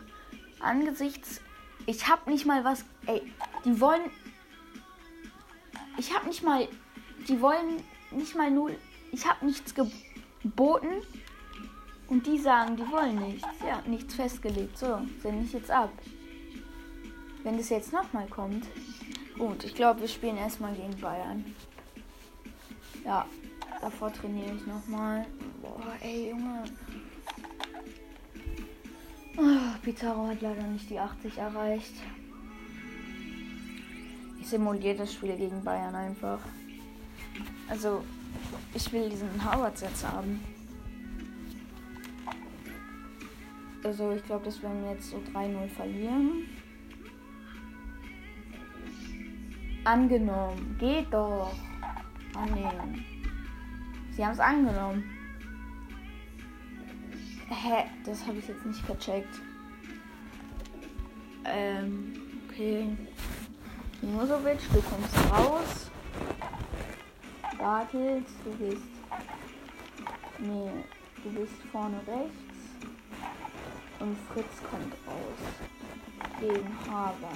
Angesichts, 0.62 1.42
ich 1.86 2.08
hab 2.08 2.28
nicht 2.28 2.46
mal 2.46 2.64
was, 2.64 2.86
ey, 3.06 3.22
die 3.66 3.82
wollen, 3.82 4.10
ich 5.98 6.16
hab 6.16 6.26
nicht 6.28 6.44
mal, 6.44 6.66
die 7.28 7.42
wollen 7.42 7.84
nicht 8.12 8.38
mal 8.38 8.52
null, 8.52 8.78
ich 9.12 9.28
hab 9.28 9.42
nichts 9.42 9.76
geboten 9.76 11.04
und 12.12 12.28
die 12.28 12.38
sagen, 12.38 12.76
die 12.76 12.88
wollen 12.91 13.19
nichts, 13.19 13.47
ja, 13.65 13.82
nichts 13.88 14.13
festgelegt. 14.13 14.78
So, 14.78 15.00
sende 15.24 15.45
ich 15.45 15.54
jetzt 15.54 15.71
ab. 15.71 15.91
Wenn 17.43 17.58
das 17.58 17.69
jetzt 17.69 17.91
nochmal 17.91 18.28
kommt, 18.28 18.67
Gut, 19.38 19.63
ich 19.63 19.74
glaube, 19.74 20.02
wir 20.02 20.08
spielen 20.08 20.38
erstmal 20.38 20.74
gegen 20.76 20.95
Bayern. 21.02 21.43
Ja, 23.04 23.26
davor 23.80 24.13
trainiere 24.13 24.54
ich 24.56 24.67
nochmal. 24.67 25.26
Boah, 25.62 25.95
ey, 26.02 26.30
Junge. 26.30 26.63
Oh, 29.38 29.80
Pizarro 29.82 30.28
hat 30.28 30.41
leider 30.41 30.62
nicht 30.63 30.89
die 30.89 31.00
80 31.00 31.38
erreicht. 31.38 31.93
Ich 34.39 34.47
simuliere 34.47 34.97
das 34.97 35.13
Spiel 35.13 35.36
gegen 35.38 35.63
Bayern 35.63 35.95
einfach. 35.95 36.39
Also, 37.67 38.04
ich 38.76 38.91
will 38.91 39.10
diesen 39.10 39.43
Howard 39.43 39.80
jetzt 39.82 40.08
haben. 40.08 40.39
Also, 43.84 44.12
ich 44.12 44.24
glaube, 44.24 44.46
dass 44.46 44.62
wir 44.62 44.70
jetzt 44.91 45.10
so 45.10 45.17
3-0 45.34 45.67
verlieren. 45.70 46.48
Angenommen. 49.84 50.76
Geht 50.80 51.12
doch. 51.12 51.54
Annehmen. 52.36 53.04
Sie 54.12 54.24
haben 54.24 54.34
es 54.34 54.39
angenommen. 54.39 55.04
Hä? 57.50 57.86
Das 58.06 58.26
habe 58.26 58.38
ich 58.38 58.48
jetzt 58.48 58.65
nicht 58.65 58.86
gecheckt. 58.88 59.41
Ähm, 61.46 62.13
okay. 62.48 62.96
Mimosovic, 64.02 64.60
du 64.74 64.82
kommst 64.82 65.32
raus. 65.32 65.91
Bartels, 67.58 68.30
du 68.44 68.52
bist. 68.52 68.82
Nee, 70.39 70.72
du 71.24 71.30
bist 71.32 71.54
vorne 71.72 71.98
rechts. 72.08 72.51
Und 74.02 74.18
Fritz 74.34 74.58
kommt 74.68 74.94
raus. 75.06 75.38
Gegen 76.40 76.76
Harvard. 76.90 77.36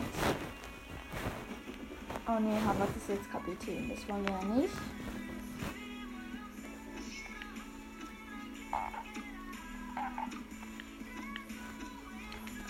Oh 2.27 2.39
ne, 2.39 2.59
Harvard 2.65 2.89
ist 2.97 3.07
jetzt 3.07 3.31
Kapitän. 3.31 3.89
Das 3.89 4.09
wollen 4.09 4.25
wir 4.25 4.31
ja 4.31 4.43
nicht. 4.55 4.73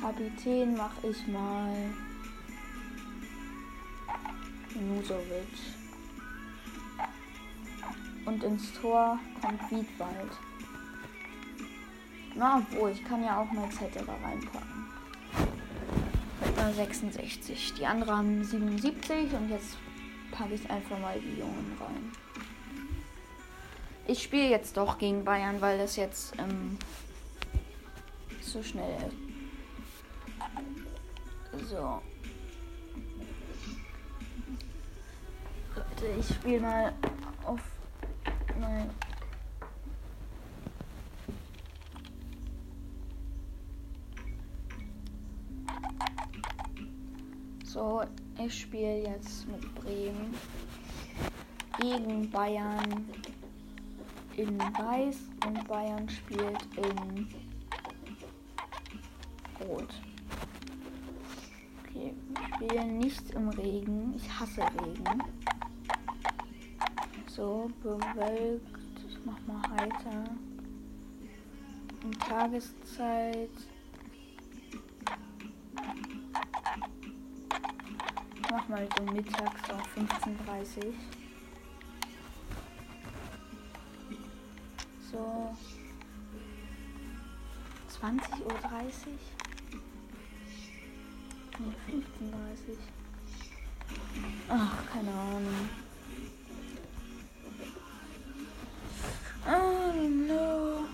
Kapitän 0.02 0.76
mache 0.76 1.08
ich 1.08 1.28
mal 1.28 1.74
Nusovic. 4.76 5.48
Und 8.26 8.44
ins 8.44 8.74
Tor 8.74 9.18
kommt 9.42 9.72
Wiedwald. 9.72 10.32
Na, 12.36 12.58
obwohl, 12.58 12.92
ich 12.92 13.04
kann 13.04 13.24
ja 13.24 13.42
auch 13.42 13.50
mal 13.52 13.70
Zettel 13.70 14.04
reinpacken. 14.04 14.88
Mit 16.46 16.60
einer 16.60 16.74
66. 16.74 17.76
Die 17.76 17.86
anderen 17.86 18.18
haben 18.18 18.44
77 18.44 19.34
und 19.34 19.50
jetzt 19.50 19.78
packe 20.32 20.54
ich 20.54 20.70
einfach 20.70 21.00
mal 21.00 21.18
die 21.18 21.40
Jungen 21.40 21.78
rein. 21.80 22.12
Ich 24.08 24.22
spiele 24.22 24.50
jetzt 24.50 24.76
doch 24.76 24.98
gegen 24.98 25.24
Bayern, 25.24 25.62
weil 25.62 25.78
das 25.78 25.96
jetzt 25.96 26.34
ähm, 26.38 26.78
so 28.42 28.62
schnell 28.62 28.98
ist. 28.98 29.16
So. 31.70 32.02
Leute, 35.76 36.20
ich 36.20 36.28
spiele 36.36 36.60
mal 36.60 36.94
auf. 37.46 37.62
Nein. 38.60 38.90
So, 47.76 48.04
ich 48.42 48.62
spiele 48.62 49.02
jetzt 49.02 49.46
mit 49.50 49.76
Bremen 49.76 50.34
gegen 51.78 52.32
Bayern 52.32 53.06
in 54.38 54.58
Weiß 54.58 55.18
und 55.46 55.68
Bayern 55.68 56.08
spielt 56.08 56.66
in 56.78 57.28
Rot. 59.60 59.94
Okay, 61.84 62.14
wir 62.30 62.70
spielen 62.70 62.98
nicht 62.98 63.32
im 63.32 63.50
Regen. 63.50 64.14
Ich 64.16 64.40
hasse 64.40 64.62
Regen. 64.62 65.22
So, 67.28 67.70
bewölkt. 67.84 69.06
Ich 69.06 69.18
mach 69.26 69.42
mal 69.46 69.62
heiter. 69.72 70.24
In 72.06 72.12
Tageszeit. 72.20 73.50
Mach 78.56 78.70
mal 78.70 78.88
so 78.96 79.04
mittags 79.12 79.70
auf 79.70 79.82
15.30 79.98 80.94
So. 85.12 85.56
20.30 88.02 88.40
Uhr. 88.46 88.56
Nee, 91.60 91.74
15.30 91.92 92.78
Ach, 94.50 94.92
keine 94.92 95.12
Ahnung. 95.12 95.70
Oh 99.48 99.92
no. 100.08 100.86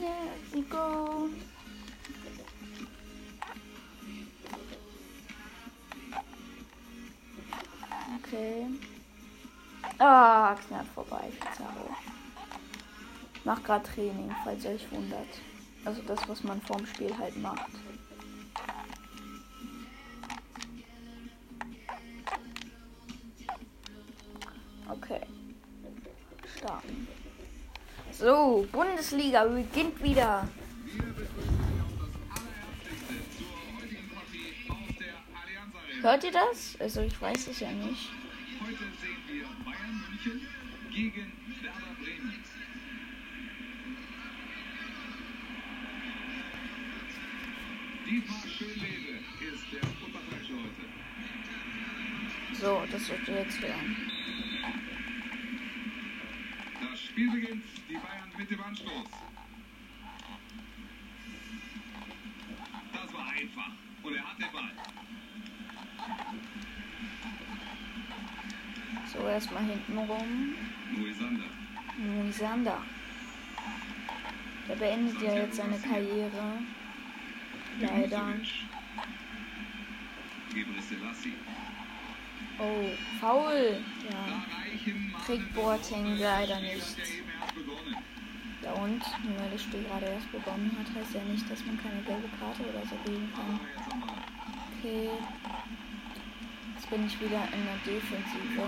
Let 0.00 0.54
me 0.54 0.62
go. 0.62 1.30
Okay. 8.40 8.66
Ah, 9.98 10.56
knapp 10.66 10.86
vorbei. 10.94 11.30
Pizarro. 11.38 11.94
Mach 13.44 13.62
gerade 13.62 13.84
Training, 13.84 14.34
falls 14.42 14.64
ihr 14.64 14.70
euch 14.70 14.90
wundert. 14.90 15.28
Also 15.84 16.00
das, 16.06 16.26
was 16.26 16.42
man 16.42 16.58
vorm 16.62 16.86
Spiel 16.86 17.16
halt 17.18 17.36
macht. 17.36 17.70
Okay. 24.88 25.20
Starten. 26.56 27.08
So, 28.12 28.66
Bundesliga 28.72 29.44
beginnt 29.44 30.02
wieder. 30.02 30.48
Hört 36.00 36.24
ihr 36.24 36.32
das? 36.32 36.80
Also 36.80 37.02
ich 37.02 37.20
weiß 37.20 37.48
es 37.48 37.60
ja 37.60 37.70
nicht. 37.70 38.19
Gegen 41.00 41.32
Werder 41.62 41.94
Bremen. 41.98 42.44
Dietmar 48.06 48.46
Schönlebe 48.46 49.12
ist 49.40 49.64
der 49.72 49.82
Unterfalsche 50.04 50.52
heute. 50.52 50.84
So, 52.60 52.84
das 52.92 53.08
wird 53.08 53.28
jetzt 53.28 53.60
hören. 53.62 53.96
Das 56.82 57.00
Spiel 57.00 57.30
beginnt, 57.30 57.64
die 57.88 57.94
Bayern 57.94 58.30
mit 58.36 58.50
dem 58.50 58.62
Anstoß. 58.62 59.08
Das 62.92 63.14
war 63.14 63.26
einfach 63.30 63.72
und 64.02 64.14
er 64.14 64.22
hat 64.22 64.38
den 64.38 64.52
Ball. 64.52 64.70
So, 69.10 69.19
erstmal 69.30 69.64
hinten 69.64 69.98
rum. 69.98 70.54
Moisander. 71.96 72.78
Der 74.68 74.76
beendet 74.76 75.20
ja 75.22 75.34
jetzt 75.34 75.56
seine 75.56 75.78
Karriere. 75.78 76.58
Leider. 77.80 78.34
Oh, 82.58 82.90
faul. 83.20 83.80
Ja. 84.10 84.44
Kriegt 85.24 85.54
Boateng 85.54 86.18
leider 86.18 86.60
nicht. 86.60 86.96
Ja 88.62 88.72
und, 88.72 89.00
nur 89.24 89.40
weil 89.40 89.50
das 89.52 89.62
Spiel 89.62 89.82
gerade 89.84 90.06
erst 90.06 90.30
begonnen 90.30 90.76
hat, 90.78 90.94
heißt 90.94 91.14
ja 91.14 91.22
nicht, 91.22 91.50
dass 91.50 91.64
man 91.64 91.80
keine 91.80 92.02
gelbe 92.02 92.28
Karte 92.38 92.62
oder 92.62 92.86
so 92.86 92.96
geben 93.10 93.32
kann. 93.34 93.58
Okay. 94.78 95.08
Bin 96.90 97.06
ich 97.06 97.20
wieder 97.20 97.44
in 97.54 97.64
der 97.64 97.78
Defensive. 97.86 98.66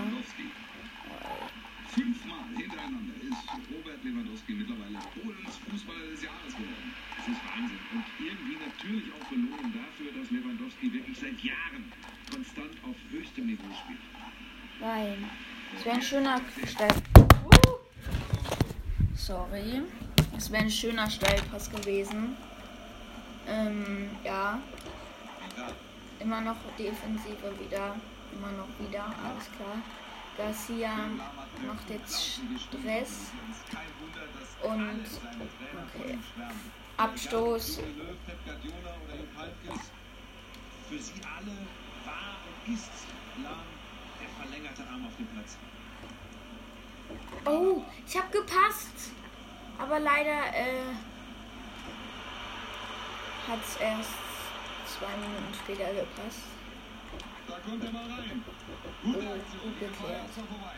Fünfmal 1.89 2.47
hintereinander 2.55 3.13
ist 3.21 3.43
Robert 3.69 4.01
Lewandowski 4.01 4.53
mittlerweile 4.53 4.97
Polens 5.13 5.59
Fußballer 5.69 6.07
des 6.09 6.23
Jahres 6.23 6.55
geworden. 6.55 6.93
Das 7.17 7.27
ist 7.27 7.41
Wahnsinn. 7.45 7.79
Und 7.91 8.05
irgendwie 8.17 8.57
natürlich 8.65 9.11
auch 9.13 9.27
Belohnung 9.27 9.73
dafür, 9.75 10.11
dass 10.17 10.31
Lewandowski 10.31 10.93
wirklich 10.93 11.19
seit 11.19 11.37
Jahren 11.43 11.91
konstant 12.31 12.73
auf 12.83 12.95
höchstem 13.11 13.45
Niveau 13.45 13.67
spielt. 13.83 13.99
Nein. 14.79 15.29
Es 15.77 15.85
wäre 15.85 15.95
ein 15.97 16.01
schöner 16.01 16.41
Stell. 16.65 16.95
Sorry. 19.15 19.81
Es 20.37 20.49
wäre 20.49 20.63
ein 20.63 20.71
schöner 20.71 21.09
Stellpass 21.09 21.69
gewesen. 21.69 22.37
Ähm, 23.47 24.09
ja. 24.23 24.59
Immer 26.19 26.41
noch 26.41 26.57
Defensive 26.79 27.53
wieder. 27.59 27.95
Immer 28.35 28.51
noch 28.51 28.79
wieder. 28.79 29.03
Alles 29.05 29.49
klar. 29.55 29.77
Garcia 30.37 30.91
macht 31.67 31.89
jetzt 31.89 32.39
Stress. 32.59 33.31
Und 34.63 35.05
okay. 35.95 36.17
Abstoß. 36.97 37.79
Für 40.89 40.99
sie 40.99 41.21
alle 41.23 41.57
war 42.05 42.37
und 42.65 42.73
ist 42.73 42.91
der 44.19 44.29
verlängerte 44.29 44.83
Arm 44.91 45.05
auf 45.05 45.15
dem 45.17 45.27
Platz. 45.27 45.57
Oh, 47.45 47.83
ich 48.07 48.17
habe 48.17 48.29
gepasst. 48.31 49.11
Aber 49.77 49.99
leider 49.99 50.55
äh, 50.55 50.93
hat 53.47 53.59
es 53.63 53.75
erst 53.77 54.11
zwei 54.87 55.17
Minuten 55.17 55.53
später 55.53 55.91
gepasst. 55.93 56.43
Da 57.47 57.59
kommt 57.59 57.83
er 57.83 57.91
mal 57.91 58.05
rein. 58.05 58.43
Gute 59.03 59.17
Aktion. 59.19 59.61
gut 59.63 59.79
geklärt. 59.79 60.29
vorbei. 60.33 60.77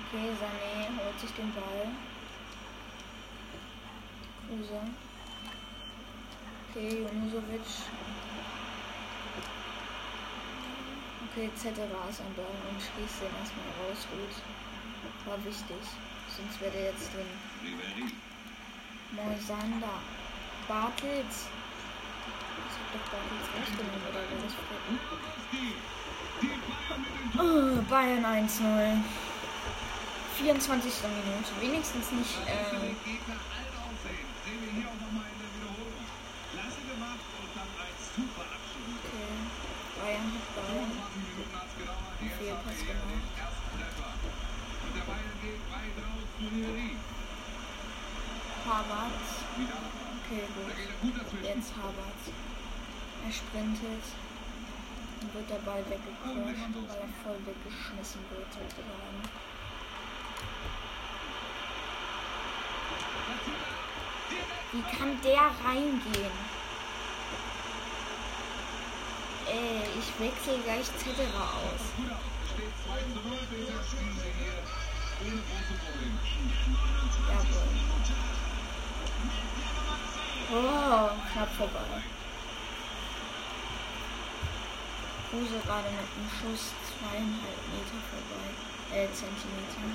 Okay, 0.00 0.30
Sané 0.40 0.88
holt 0.96 1.20
sich 1.20 1.30
den 1.32 1.52
Ball. 1.52 1.88
Kruse. 4.48 4.80
Okay, 6.70 7.02
Junusovic. 7.02 7.60
Okay, 11.30 11.50
Zetera 11.54 12.08
ist 12.08 12.20
am 12.20 12.34
Ball 12.34 12.46
und 12.70 12.80
schließt 12.80 13.22
den 13.22 13.34
erstmal 13.38 13.70
raus. 13.78 14.06
Gut. 14.10 14.34
War 15.26 15.44
wichtig. 15.44 15.84
Sonst 16.36 16.60
wäre 16.60 16.72
der 16.72 16.84
jetzt 16.86 17.12
drin. 17.14 17.26
Moisander. 19.12 20.00
Bartels. 20.66 21.48
Ich 22.92 22.98
doch 22.98 23.06
Bartels 23.06 23.46
rausgenommen, 23.54 24.02
oder 24.02 24.18
war 24.18 24.42
das 24.42 24.50
Fred? 24.58 24.82
Oh, 27.38 27.78
Bayern 27.88 28.24
1-0. 28.26 28.98
24. 30.36 30.92
Minute. 31.06 31.50
Wenigstens 31.60 32.10
nicht. 32.10 32.34
Äh, 32.46 32.50
Abschluss. 32.50 32.82
okay. 38.98 39.38
Bayern 40.00 40.26
hat 40.34 40.46
Ball. 40.56 40.82
20 40.82 41.14
Minuten 41.14 41.54
hat's 41.54 41.76
gedauert. 41.78 42.18
Jetzt 42.20 42.38
Fehlpass 42.38 42.80
gemacht. 42.80 43.30
Harvard. 48.66 49.22
Okay, 50.26 50.44
gut. 50.54 50.74
Jetzt 51.42 51.70
Harvard. 51.76 52.20
Er 53.26 53.32
sprintet. 53.32 54.04
Dann 55.20 55.34
wird 55.34 55.50
der 55.50 55.58
Ball 55.58 55.84
weggecrasht, 55.88 56.34
weil 56.34 56.54
er 56.54 57.08
voll 57.22 57.38
weggeschmissen 57.44 58.22
wird. 58.30 58.52
sozusagen. 58.52 59.20
Wie 64.72 64.82
kann 64.96 65.20
der 65.22 65.50
reingehen? 65.64 66.36
Ey, 69.50 69.82
ich 69.98 70.08
wechsle 70.20 70.58
gleich 70.62 70.86
Zetterer 70.96 71.48
aus. 71.58 71.82
Gut 71.96 72.10
aus. 72.12 72.18
Es 72.44 72.50
steht 72.52 72.74
2 72.86 73.02
zu 73.02 73.18
0. 73.28 73.38
Bisher 73.50 73.82
spielen 73.82 74.14
sie 74.14 74.32
hier 74.38 74.58
ohne 75.26 75.42
große 75.42 75.74
Probleme. 75.84 76.18
Jawohl. 77.28 77.68
Oh, 80.52 81.10
knapp 81.32 81.52
vorbei. 81.56 82.02
Kruse 85.30 85.60
gerade 85.64 85.88
mit 85.90 86.10
dem 86.16 86.28
Schuss 86.28 86.72
zweieinhalb 86.90 87.62
Meter 87.70 88.00
vorbei. 88.10 88.50
Äh, 88.92 89.06
Zentimeter. 89.14 89.86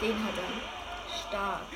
Er. 0.00 0.08
Den 0.08 0.24
hat 0.24 0.34
er. 0.38 1.18
Stark. 1.28 1.66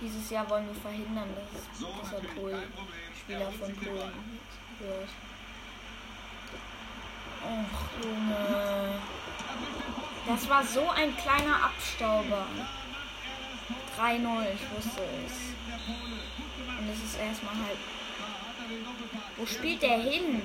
Dieses 0.00 0.30
Jahr 0.30 0.48
wollen 0.48 0.66
wir 0.66 0.80
verhindern, 0.80 1.28
dass, 1.52 1.82
er 1.82 2.22
natürlich 2.22 2.34
Polen. 2.34 2.72
Spieler 3.20 3.40
Er 3.40 3.52
von 3.52 3.76
Polen 3.76 4.38
wird. 4.78 5.08
Och, 7.44 8.02
Junge. 8.02 9.00
Das 10.26 10.48
war 10.48 10.64
so 10.64 10.88
ein 10.88 11.14
kleiner 11.18 11.64
Abstauber. 11.64 12.46
3-0, 13.98 14.46
ich 14.54 14.76
wusste 14.76 15.02
es. 15.26 15.34
Und 16.78 16.88
es 16.92 17.04
ist 17.04 17.18
erstmal 17.18 17.54
halb. 17.54 17.78
Wo 19.36 19.46
spielt 19.46 19.82
der 19.82 19.98
hin? 19.98 20.42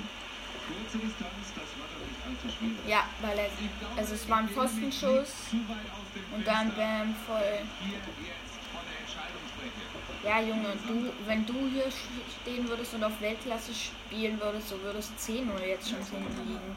Das. 1.56 2.54
Ja, 2.88 3.04
weil 3.22 3.38
er. 3.38 3.50
Also 3.96 4.16
es 4.16 4.28
war 4.30 4.40
ein 4.40 4.48
dem 4.48 4.92
und 6.36 6.48
dann 6.48 6.74
bam 6.76 7.16
voll. 7.26 7.60
Ja, 10.24 10.42
Junge, 10.42 10.74
du, 10.88 11.14
wenn 11.26 11.46
du 11.46 11.54
hier 11.72 11.86
stehen 12.42 12.68
würdest 12.68 12.94
und 12.96 13.04
auf 13.04 13.22
Weltklasse 13.22 13.72
spielen 13.74 14.40
würdest, 14.40 14.70
so 14.70 14.82
würdest 14.82 15.12
10-0 15.20 15.66
jetzt 15.66 15.90
schon 15.90 16.04
hinliegen. 16.04 16.76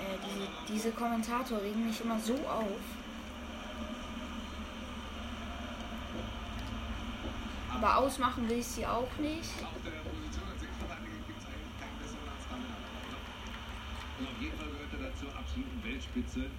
Äh, 0.00 0.16
diese, 0.24 0.72
diese 0.72 0.90
Kommentatoren 0.92 1.60
regen 1.60 1.86
mich 1.86 2.00
immer 2.00 2.18
so 2.18 2.34
auf. 2.34 2.80
Aber 7.80 7.96
ausmachen 7.96 8.46
will 8.46 8.58
ich 8.58 8.66
sie 8.66 8.86
auch 8.86 9.08
nicht. 9.18 9.48
Und 14.18 14.26
auf 14.26 14.40
jeden 14.40 14.58
Fall 14.58 14.66
gehört 14.68 14.92
er 14.92 15.08
dazu 15.08 15.26
absoluten 15.28 15.82
Weltspitze. 15.82 16.50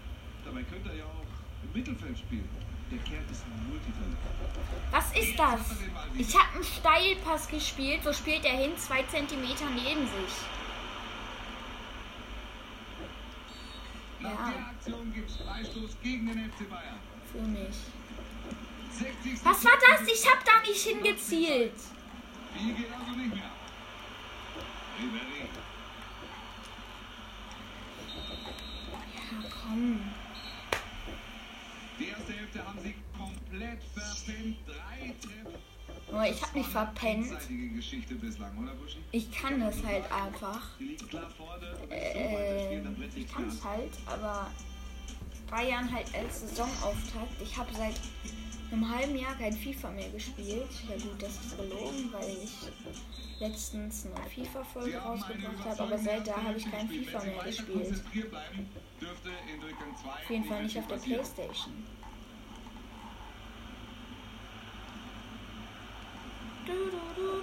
Dabei 0.44 0.64
könnte 0.64 0.90
er 0.90 0.96
ja 0.96 1.06
auch 1.06 1.28
im 1.64 1.72
Mittelfeld 1.74 2.18
spielen. 2.18 2.50
Der 2.90 2.98
Kerl 3.00 3.24
ist 3.32 3.46
ein 3.46 3.70
Multitalent. 3.70 4.18
Was 4.90 5.16
ist 5.16 5.38
das? 5.38 5.62
Ich 6.18 6.36
habe 6.36 6.56
einen 6.56 6.64
Steilpass 6.64 7.48
gespielt. 7.48 8.02
Wo 8.04 8.12
spielt 8.12 8.44
er 8.44 8.58
hin? 8.58 8.76
Zwei 8.78 9.04
Zentimeter 9.04 9.66
neben 9.70 10.02
sich. 10.08 10.34
Nach 14.22 14.32
Ja. 14.32 14.52
der 14.52 14.66
Aktion 14.68 15.14
gibt 15.14 15.30
es 15.30 15.38
Freistoß 15.38 15.98
gegen 16.02 16.26
den 16.28 16.50
FC 16.52 16.68
Bayern. 16.68 17.00
Für 17.32 17.42
mich. 17.42 17.78
60. 19.02 19.46
Was 19.46 19.66
war 19.66 19.72
das? 19.90 20.08
Ich 20.08 20.30
habe 20.30 20.42
da 20.46 20.68
nicht 20.68 20.82
hingezielt. 20.82 21.74
Ja, 29.32 29.50
komm. 29.64 30.00
Die 32.00 32.08
erste 32.08 32.34
Hälfte 32.34 32.66
haben 32.66 32.80
sie 32.82 32.96
komplett 33.18 33.82
verpennt. 33.94 34.58
Drei 34.68 35.14
Treffer. 35.22 35.60
Nur 36.12 36.26
ich 36.26 36.42
habe 36.42 36.58
mich 36.58 36.68
verpennt. 36.68 37.28
Ich 39.12 39.32
kann 39.32 39.60
das 39.60 39.84
halt 39.84 40.12
einfach. 40.12 40.62
Äh, 41.90 42.80
ich 43.16 43.34
kann 43.34 43.48
es 43.48 43.64
halt, 43.64 43.92
aber 44.06 44.52
Bayern 45.52 45.92
halt 45.92 46.08
als 46.16 46.40
Saisonauftakt. 46.40 47.42
Ich 47.42 47.56
habe 47.58 47.72
seit 47.74 47.96
einem 48.72 48.90
halben 48.90 49.18
Jahr 49.18 49.36
kein 49.36 49.52
FIFA 49.52 49.92
mehr 49.92 50.10
gespielt. 50.10 50.70
Ja 50.90 50.96
gut, 50.96 51.22
das 51.22 51.32
ist 51.32 51.58
gelogen, 51.58 52.10
weil 52.14 52.30
ich 52.42 52.54
letztens 53.40 54.06
eine 54.06 54.30
FIFA-Folge 54.30 54.98
rausgebracht 54.98 55.66
habe, 55.66 55.84
aber 55.84 55.98
seit 55.98 56.26
da 56.26 56.42
habe 56.42 56.58
ich 56.58 56.72
kein. 56.72 56.88
FIFA 56.88 57.24
mehr 57.26 57.44
gespielt. 57.44 57.84
konzentriert 57.84 58.30
bleiben, 58.30 58.70
dürfte 59.02 59.30
in 59.54 59.60
Durchgang 59.60 59.96
2 60.02 60.10
Auf 60.10 60.30
jeden 60.30 60.46
Fall 60.46 60.64
nicht 60.64 60.80
auf 60.80 60.88
der. 60.88 60.96
Playstation. 60.96 61.74
Du, 66.66 66.72
du, 66.72 67.22
du. 67.22 67.42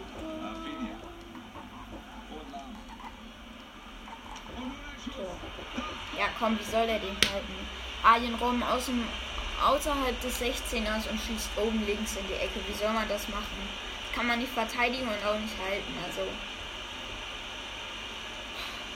Ja, 6.16 6.26
komm, 6.38 6.58
wie 6.58 6.64
soll 6.64 6.86
der 6.86 6.98
den 6.98 7.10
halten? 7.30 7.77
Aus 8.02 8.86
dem, 8.86 9.04
außerhalb 9.60 10.20
des 10.20 10.40
16ers 10.40 11.10
und 11.10 11.20
schießt 11.20 11.50
oben 11.56 11.84
links 11.86 12.16
in 12.16 12.26
die 12.28 12.34
Ecke. 12.34 12.60
Wie 12.66 12.74
soll 12.74 12.92
man 12.92 13.08
das 13.08 13.28
machen? 13.28 13.58
Kann 14.14 14.26
man 14.26 14.38
nicht 14.38 14.52
verteidigen 14.52 15.08
und 15.08 15.26
auch 15.26 15.38
nicht 15.38 15.54
halten. 15.58 15.92
Also, 16.06 16.22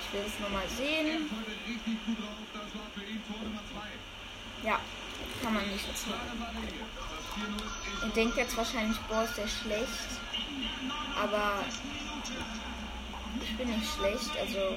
ich 0.01 0.13
will 0.13 0.25
es 0.27 0.39
nochmal 0.41 0.69
sehen. 0.69 1.27
ist 1.27 1.33
heute 1.33 1.51
richtig 1.69 2.07
gut 2.07 2.19
drauf. 2.19 2.39
Das 2.53 2.75
war 2.75 2.89
für 2.95 3.05
ihn 3.05 3.23
Tor 3.27 3.39
Nummer 3.43 3.63
2. 4.63 4.69
Ja, 4.69 4.81
kann 5.43 5.55
man 5.55 5.69
nicht 5.69 5.85
ziehen. 5.97 6.15
Klare 6.15 6.39
Sache 6.39 6.63
hier. 6.63 6.87
Das 7.07 7.25
4-0 7.43 7.57
ist 7.57 8.05
Ihr 8.05 8.11
denkt 8.11 8.37
jetzt 8.37 8.57
wahrscheinlich, 8.57 8.99
boah, 9.09 9.25
ist 9.25 9.37
der 9.37 9.49
schlecht. 9.49 10.11
Aber 11.21 11.65
ich 13.43 13.57
bin 13.57 13.69
nicht 13.69 13.93
schlecht. 13.95 14.31
Also, 14.39 14.77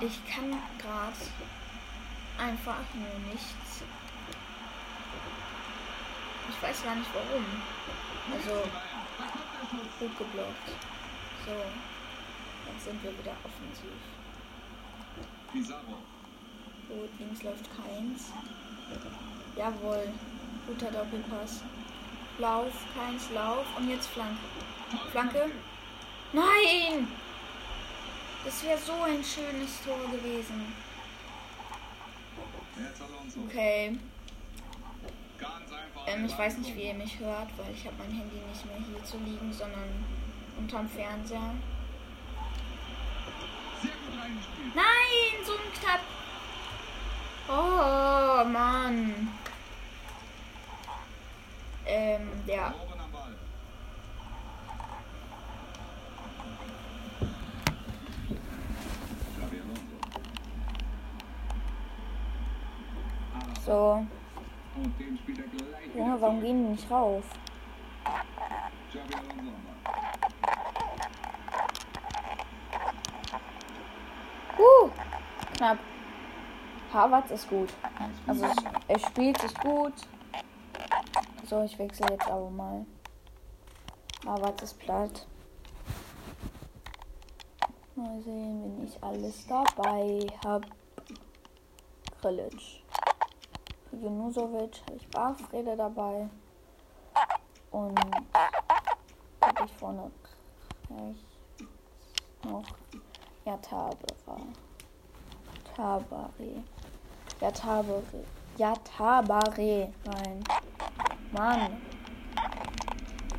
ich 0.00 0.34
kann 0.34 0.50
gerade 0.78 1.16
einfach 2.38 2.82
nur 2.94 3.32
nichts. 3.32 3.82
Ich 6.48 6.62
weiß 6.62 6.84
gar 6.84 6.94
nicht 6.94 7.10
warum. 7.12 7.44
Also, 8.32 8.68
gut 9.98 10.18
geblockt. 10.18 10.68
So, 11.44 11.52
jetzt 12.72 12.84
sind 12.84 13.02
wir 13.02 13.18
wieder 13.18 13.34
offensiv. 13.44 14.00
Pizarro. 15.52 16.02
Gut, 16.88 17.10
links 17.18 17.42
läuft 17.42 17.66
keins. 17.76 18.32
Jawohl, 19.56 20.08
guter 20.66 20.90
Doppelpass. 20.90 21.62
Lauf, 22.38 22.72
keins, 22.94 23.30
Lauf 23.30 23.64
und 23.76 23.88
jetzt 23.88 24.08
Flanke. 24.08 24.36
Flanke. 25.10 25.50
Nein! 26.32 27.08
Das 28.44 28.62
wäre 28.62 28.78
so 28.78 28.92
ein 29.02 29.24
schönes 29.24 29.82
Tor 29.82 29.98
gewesen. 30.10 30.72
Okay, 33.46 33.98
ähm, 36.06 36.24
ich 36.24 36.38
weiß 36.38 36.58
nicht, 36.58 36.74
wie 36.76 36.84
ihr 36.84 36.94
mich 36.94 37.18
hört, 37.18 37.48
weil 37.58 37.72
ich 37.74 37.84
habe 37.84 37.96
mein 37.98 38.10
Handy 38.10 38.36
nicht 38.36 38.64
mehr 38.64 38.76
hier 38.76 39.04
zu 39.04 39.18
liegen, 39.18 39.52
sondern 39.52 40.04
unterm 40.56 40.88
Fernseher. 40.88 41.54
Nein, 44.74 45.44
so 45.44 45.52
ein 45.52 45.72
knapp. 45.80 46.00
Oh, 47.48 48.44
Mann. 48.48 49.28
Ähm, 51.86 52.28
ja. 52.46 52.68
Robben 52.68 53.00
am 53.00 53.12
Ball. 53.12 53.36
So. 63.66 64.06
Junge, 65.92 66.14
wieder 66.14 66.20
warum 66.20 66.40
gehen 66.40 66.62
die 66.62 66.70
nicht 66.70 66.88
rauf? 66.88 67.24
Uh, 74.56 74.90
knapp. 75.56 75.78
Harvard 76.92 77.28
ist 77.32 77.48
gut. 77.48 77.70
Also 78.28 78.46
er 78.86 78.98
spielt 79.00 79.40
sich 79.40 79.54
gut. 79.58 79.94
So, 81.44 81.64
ich 81.64 81.76
wechsle 81.76 82.06
jetzt 82.12 82.28
aber 82.28 82.48
mal. 82.50 82.86
Harvard 84.24 84.62
ist 84.62 84.78
platt. 84.78 85.26
Mal 87.96 88.22
sehen, 88.22 88.62
wenn 88.62 88.86
ich 88.86 89.02
alles 89.02 89.44
dabei 89.48 90.24
habe. 90.44 90.68
Grilic. 92.20 92.85
Junusovic 94.02 94.82
habe 94.86 94.96
ich 94.96 95.08
Barfrede 95.08 95.76
dabei. 95.76 96.28
Und 97.70 97.98
habe 99.40 99.64
ich 99.64 99.72
vorne 99.74 100.10
rechts 100.90 101.36
noch 102.44 102.64
ja, 103.44 103.56
Tabera. 103.58 104.40
Tabare. 105.74 106.64
Ja, 107.40 107.50
Tabare. 107.50 108.24
Ja, 108.56 108.74
Tabare 108.76 109.92
rein. 110.04 110.44
Mann. 111.32 111.76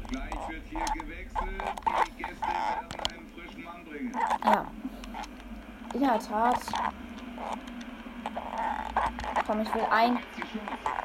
Gleich 0.10 0.49
wird 0.49 0.64
hier 0.70 0.86
gewechselt. 1.01 1.62
Die 2.05 2.24
Gäste 2.24 2.47
werden 2.47 2.88
einen 3.12 3.32
frischen 3.34 3.64
Mann 3.64 3.86
bringen. 3.86 4.14
Ja. 4.45 4.68
In 5.93 5.99
der 5.99 6.20
Tat. 6.20 6.60
Komm, 9.45 9.62
ich 9.62 9.74
will 9.74 9.86
ein, 9.89 10.20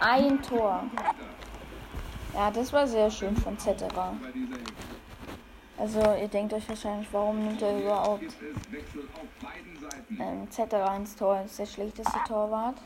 ein 0.00 0.42
Tor. 0.42 0.84
Ja, 2.34 2.50
das 2.50 2.72
war 2.72 2.86
sehr 2.86 3.10
schön 3.10 3.36
von 3.36 3.58
Zetterer. 3.58 4.14
Also, 5.78 6.00
ihr 6.00 6.28
denkt 6.28 6.52
euch 6.52 6.68
wahrscheinlich, 6.68 7.08
warum 7.12 7.44
nimmt 7.44 7.62
er 7.62 7.78
überhaupt 7.78 8.36
ähm, 10.18 10.50
Zetterer 10.50 10.96
ins 10.96 11.16
Tor? 11.16 11.40
Das 11.42 11.50
ist 11.52 11.58
der 11.58 11.66
schlechteste 11.66 12.18
Torwart. 12.26 12.76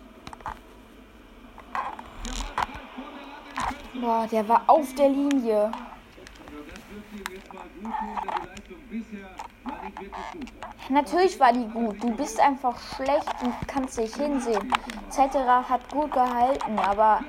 Boah, 4.01 4.27
der 4.31 4.49
war 4.49 4.63
auf 4.67 4.95
der 4.95 5.09
Linie. 5.09 5.53
Ja, 5.53 5.71
das 5.71 6.81
wird 6.91 7.29
ihm 7.29 7.35
jetzt 7.35 7.53
mal 7.53 7.65
gut 7.81 7.93
tun, 7.99 8.17
denn 8.23 8.35
die 8.41 8.47
Leistung 8.47 8.79
bisher 8.91 9.31
war 9.65 9.85
nicht 9.85 10.01
wirklich 10.01 10.33
gut. 10.33 10.53
Natürlich 10.89 11.41
war 11.41 11.53
die 11.53 11.67
gut. 11.69 12.03
Du 12.03 12.11
bist 12.15 12.39
einfach 12.39 12.79
schlecht 12.79 13.43
und 13.43 13.55
kannst 13.67 13.99
dich 13.99 14.15
hinsehen. 14.15 14.73
Zetterer 15.09 15.69
hat 15.69 15.89
gut 15.91 16.13
gehalten, 16.13 16.79
aber. 16.79 17.21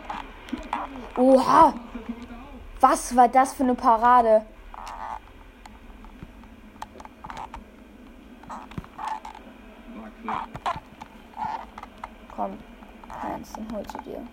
Oha! 1.16 1.74
Was 2.80 3.16
war 3.16 3.28
das 3.28 3.53
für 3.53 3.64
eine 3.64 3.74
Parade? 3.74 4.45
Komm, 12.36 12.60
Heinz, 13.24 13.53
den 13.53 13.68
holst 13.74 13.95
du 13.95 14.01
dir. 14.01 14.28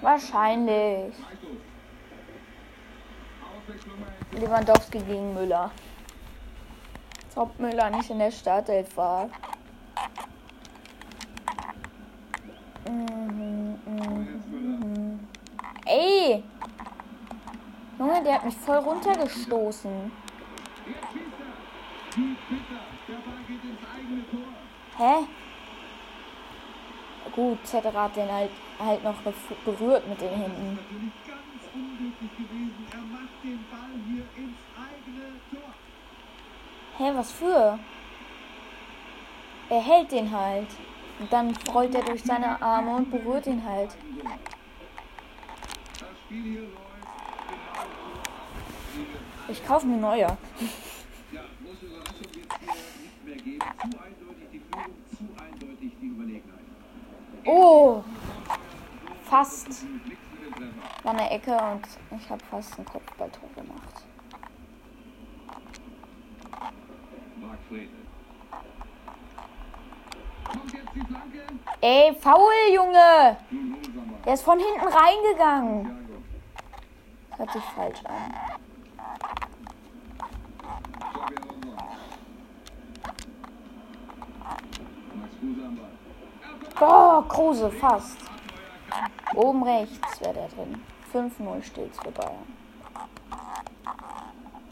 Wahrscheinlich. 0.00 1.14
Freistoß. 1.14 1.50
Auswechslung 3.70 3.96
bei 4.00 4.29
Lewandowski 4.40 5.00
gegen 5.00 5.34
Müller. 5.34 5.70
Ob 7.36 7.58
Müller 7.58 7.90
nicht 7.90 8.10
in 8.10 8.18
der 8.18 8.30
Startelf 8.30 8.96
war. 8.96 9.28
Mhm, 12.88 13.78
mhm. 13.84 14.26
Jens 14.26 14.46
Müller. 14.46 15.18
Ey! 15.84 16.42
Junge, 17.98 18.22
der 18.24 18.34
hat 18.34 18.44
mich 18.46 18.56
voll 18.56 18.78
runtergestoßen. 18.78 20.12
Er. 24.98 25.20
Hä? 25.20 25.26
Gut, 27.32 27.66
Zetterer 27.66 28.04
hat 28.04 28.16
den 28.16 28.30
halt, 28.30 28.50
halt 28.78 29.04
noch 29.04 29.16
berührt 29.64 30.08
mit 30.08 30.20
den 30.20 30.30
Händen. 30.30 31.12
Unglücklich 31.72 32.30
gewesen. 32.36 32.86
Er 32.90 32.98
macht 32.98 33.44
den 33.44 33.64
Ball 33.70 33.94
hier 34.06 34.24
ins 34.36 34.58
eigene 34.76 35.40
Tor. 35.50 35.74
Hä, 36.98 37.12
was 37.14 37.32
für? 37.32 37.78
Er 39.68 39.80
hält 39.80 40.10
den 40.12 40.30
halt. 40.30 40.68
Und 41.20 41.32
dann 41.32 41.56
rollt 41.72 41.94
er 41.94 42.02
durch 42.02 42.24
seine 42.24 42.60
Arme 42.60 42.96
und 42.96 43.10
berührt 43.10 43.46
ihn 43.46 43.62
halt. 43.64 43.96
Genau. 44.16 44.30
Ich 49.48 49.66
kaufe 49.66 49.86
mir 49.86 49.96
neuer. 49.96 50.36
Ja, 51.32 51.42
große 51.62 51.86
Überraschung 51.86 52.20
wird 52.20 52.34
hier 52.34 52.42
nicht 53.02 53.24
mehr 53.24 53.36
geben. 53.36 53.58
Zu 53.60 53.98
eindeutig 54.00 54.48
die 54.52 54.60
Führung, 54.60 54.94
zu 55.10 55.24
eindeutig 55.42 55.92
die 56.00 56.06
Überlegenheit. 56.06 56.64
Oh! 57.44 58.02
Fast. 59.24 59.84
War 61.02 61.12
eine 61.12 61.30
Ecke 61.30 61.56
und 61.56 61.82
ich 62.18 62.30
habe 62.30 62.44
fast 62.50 62.78
ein 62.78 62.84
Kopfballtor 62.84 63.48
gemacht. 63.54 64.04
Ey, 71.80 72.14
faul, 72.20 72.52
Junge! 72.74 73.36
Der 74.26 74.34
ist 74.34 74.42
von 74.42 74.58
hinten 74.58 74.86
reingegangen. 74.86 76.08
Das 77.30 77.38
hört 77.38 77.52
sich 77.52 77.62
falsch 77.62 78.04
an. 78.04 78.34
Boah, 86.78 87.24
Kruse, 87.28 87.70
fast. 87.70 88.18
Oben 89.40 89.62
rechts 89.62 90.20
wäre 90.20 90.34
der 90.34 90.48
drin. 90.48 90.82
5-0 91.14 91.62
steht's 91.62 91.98
für 91.98 92.10
Bayern. 92.10 92.34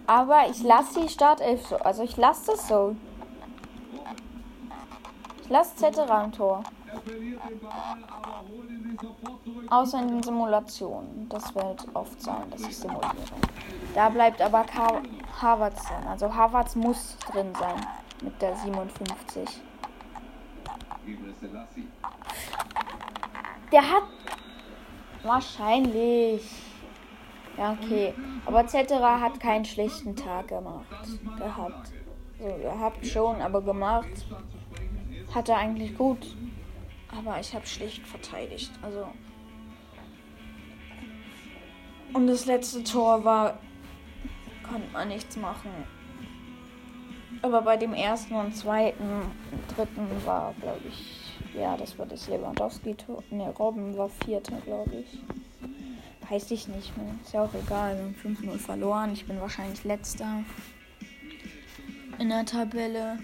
Aber 0.07 0.47
ich 0.51 0.62
lasse 0.62 1.01
die 1.01 1.09
Startelf 1.09 1.66
so. 1.66 1.77
Also 1.77 2.03
ich 2.03 2.19
lasse 2.19 2.53
das 2.53 2.69
so. 2.69 2.95
Ich 5.43 5.49
lasse 5.49 5.75
Zetterer 5.77 6.25
im 6.25 6.33
Tor. 6.33 6.62
Er. 6.87 7.01
Außer 9.71 10.01
in 10.01 10.09
den 10.09 10.23
Simulationen. 10.23 11.29
Das 11.31 11.55
wird 11.55 11.87
oft 11.95 12.21
sein, 12.21 12.51
dass 12.51 12.61
ich 12.62 12.77
simuliere. 12.77 13.14
Da 13.95 14.11
bleibt 14.11 14.43
aber 14.43 14.64
Ka 14.64 15.01
Harvards 15.41 15.83
drin. 15.87 16.07
Also 16.09 16.35
Harvards 16.35 16.77
muss 16.77 17.16
drin 17.33 17.55
sein. 17.59 17.87
Mit 18.23 18.41
der 18.43 18.55
57. 18.55 19.62
Gebre 21.07 21.33
Selassie. 21.41 21.89
Der 23.73 23.83
hat. 23.83 24.18
Wahrscheinlich. 25.23 26.43
Ja, 27.57 27.73
okay. 27.73 28.14
Aber 28.47 28.66
Zetterer 28.66 29.21
hat 29.21 29.41
keinen 29.41 29.64
schlechten 29.64 30.14
Tag 30.14 30.49
gemacht. 30.49 30.87
Gehabt. 31.37 31.93
So, 32.39 32.57
gehabt 32.62 33.07
schon, 33.07 33.41
aber 33.41 33.62
gemacht. 33.62 34.27
Hat 35.35 35.49
er 35.49 35.57
eigentlich 35.59 35.97
gut. 35.99 36.37
Aber 37.16 37.41
ich 37.41 37.55
habe 37.55 37.66
schlecht 37.66 38.07
verteidigt. 38.07 38.71
Also. 38.83 39.09
Und 42.12 42.27
das 42.29 42.47
letzte 42.47 42.85
Tor 42.85 43.25
war. 43.25 43.59
Konnte 44.62 44.89
man 44.93 45.09
nichts 45.09 45.37
machen. 45.37 45.71
Aber 47.43 47.62
bei 47.62 47.77
dem 47.77 47.95
ersten 47.95 48.35
und 48.35 48.55
zweiten, 48.55 49.23
und 49.53 49.77
dritten 49.77 50.09
war, 50.27 50.55
glaube 50.61 50.81
ich, 50.89 51.28
ja, 51.59 51.77
das 51.77 51.99
war 51.99 52.07
das 52.07 52.29
Lewandowski-Tor. 52.29 53.23
Ne, 53.31 53.51
Robben 53.59 53.97
war 53.97 54.09
Vierter, 54.09 54.59
glaube 54.65 54.97
ich. 54.97 55.19
Weiß 56.31 56.51
ich 56.51 56.69
nicht 56.69 56.97
mehr. 56.97 57.15
Ist 57.25 57.33
ja 57.33 57.45
auch 57.45 57.55
egal. 57.55 57.97
Wir 57.97 58.05
haben 58.05 58.37
5-0 58.37 58.59
verloren. 58.59 59.13
Ich 59.13 59.27
bin 59.27 59.41
wahrscheinlich 59.41 59.83
Letzter 59.85 60.45
in 62.19 62.29
der 62.29 62.45
Tabelle. 62.45 63.19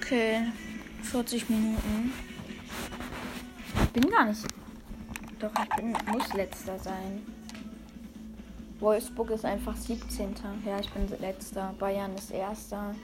Okay, 0.00 0.42
40 1.02 1.48
Minuten. 1.48 2.12
Ich 3.82 3.88
bin 3.90 4.10
gar 4.10 4.26
nicht. 4.26 4.46
Doch, 5.38 5.50
ich 5.62 5.76
bin, 5.76 5.96
muss 6.12 6.32
letzter 6.34 6.78
sein. 6.78 7.33
Wolfsburg 8.84 9.30
ist 9.30 9.46
einfach 9.46 9.74
17. 9.74 10.34
Ja, 10.66 10.78
ich 10.78 10.90
bin 10.90 11.08
letzter. 11.18 11.74
Bayern 11.78 12.14
ist 12.14 12.30
erster. 12.30 12.94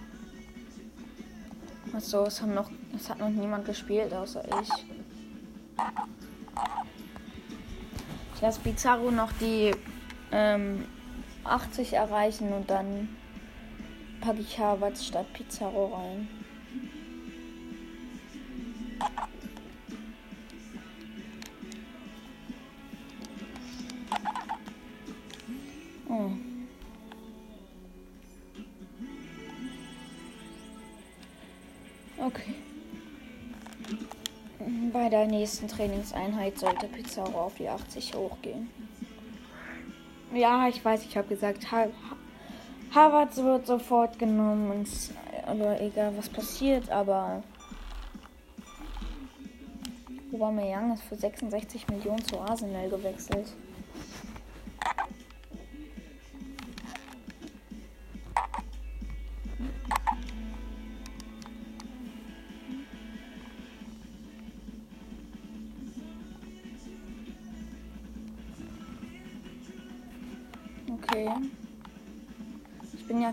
Achso, 1.95 2.24
es, 2.24 2.43
haben 2.43 2.55
noch, 2.55 2.70
es 2.95 3.09
hat 3.09 3.18
noch 3.18 3.31
niemand 3.31 3.64
gespielt, 3.64 4.12
außer 4.12 4.45
ich. 4.61 4.68
Ich 8.35 8.41
lasse 8.43 8.61
Pizarro 8.61 9.11
noch 9.11 9.33
die 9.41 9.74
ähm, 10.31 10.85
80 11.45 11.95
erreichen 11.95 12.53
und 12.53 12.68
dann 12.68 13.09
packe 14.20 14.41
ich 14.41 14.59
Harvards 14.59 15.07
statt 15.07 15.33
Pizarro 15.33 15.95
rein. 15.95 16.28
Der 35.11 35.27
nächsten 35.27 35.67
Trainingseinheit 35.67 36.59
sollte 36.59 36.87
Pizarro 36.87 37.47
auf 37.47 37.55
die 37.57 37.69
80 37.69 38.15
hochgehen. 38.15 38.71
Ja, 40.33 40.69
ich 40.69 40.85
weiß, 40.85 41.05
ich 41.05 41.17
habe 41.17 41.27
gesagt, 41.27 41.73
ha 41.73 41.87
Harvard 42.95 43.37
wird 43.37 43.67
sofort 43.67 44.19
genommen. 44.19 44.71
Und, 44.71 44.89
aber 45.47 45.81
egal, 45.81 46.17
was 46.17 46.29
passiert, 46.29 46.91
aber 46.91 47.43
Aubameyang 50.33 50.95
ist 50.95 51.03
für 51.03 51.17
66 51.17 51.89
Millionen 51.89 52.25
zu 52.25 52.39
Arsenal 52.41 52.89
gewechselt. 52.89 53.53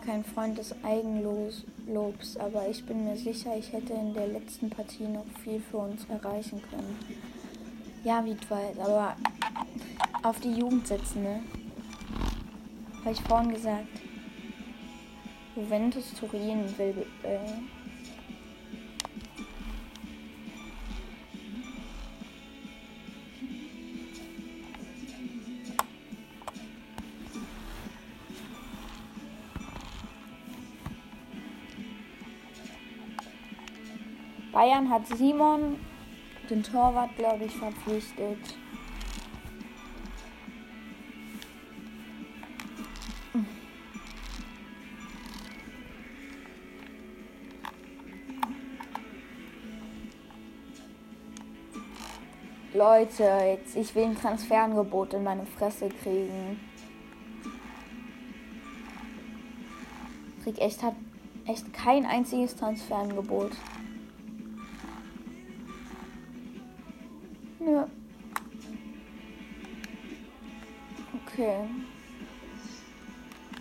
Kein 0.07 0.23
Freund 0.23 0.57
des 0.57 0.73
Eigenlobs, 0.83 2.37
aber 2.37 2.69
ich 2.69 2.85
bin 2.85 3.03
mir 3.03 3.17
sicher, 3.17 3.57
ich 3.57 3.73
hätte 3.73 3.91
in 3.91 4.13
der 4.13 4.27
letzten 4.27 4.69
Partie 4.69 5.03
noch 5.03 5.25
viel 5.43 5.59
für 5.59 5.79
uns 5.79 6.05
erreichen 6.05 6.61
können. 6.69 6.97
Ja, 8.05 8.23
Wiedwald, 8.23 8.79
aber 8.79 9.17
auf 10.23 10.39
die 10.39 10.53
Jugend 10.53 10.87
setzen, 10.87 11.23
ne? 11.23 11.41
Habe 13.01 13.11
ich 13.11 13.21
vorhin 13.21 13.53
gesagt. 13.53 13.87
Juventus 15.57 16.13
Turin 16.17 16.73
will. 16.77 17.05
Äh, 17.23 17.39
Bayern 34.67 34.89
hat 34.89 35.07
Simon, 35.07 35.77
den 36.49 36.61
Torwart, 36.61 37.15
glaube 37.15 37.45
ich, 37.45 37.53
verpflichtet. 37.53 38.37
Leute, 52.73 53.23
jetzt 53.23 53.77
ich 53.77 53.95
will 53.95 54.03
ein 54.03 54.17
Transferangebot 54.17 55.13
in 55.13 55.23
meine 55.23 55.45
Fresse 55.45 55.87
kriegen. 55.87 56.59
Krieg 60.43 60.59
echt 60.59 60.83
hat 60.83 60.95
echt 61.45 61.71
kein 61.71 62.05
einziges 62.05 62.53
Transferangebot. 62.57 63.53
Okay. 71.37 71.69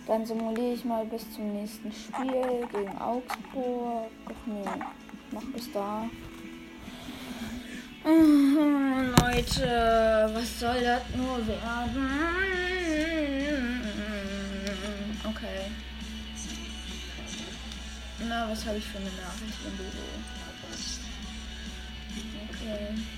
Dann 0.07 0.25
simuliere 0.25 0.73
ich 0.73 0.83
mal 0.83 1.05
bis 1.05 1.31
zum 1.31 1.53
nächsten 1.53 1.91
Spiel 1.91 2.67
gegen 2.71 2.97
Augsburg. 2.97 4.09
Ach 4.25 4.47
nee, 4.47 4.65
noch 5.31 5.43
bis 5.53 5.71
da. 5.71 6.09
Mhm, 8.03 9.13
Leute, 9.21 10.31
was 10.33 10.59
soll 10.59 10.81
das 10.81 11.03
nur 11.15 11.45
werden? 11.45 12.09
Okay. 15.23 15.69
Na, 18.27 18.49
was 18.49 18.65
habe 18.65 18.77
ich 18.79 18.85
für 18.85 18.97
eine 18.97 19.05
Nachricht 19.05 19.59
im 19.67 19.77
Büro? 19.77 20.07
Okay. 22.49 23.16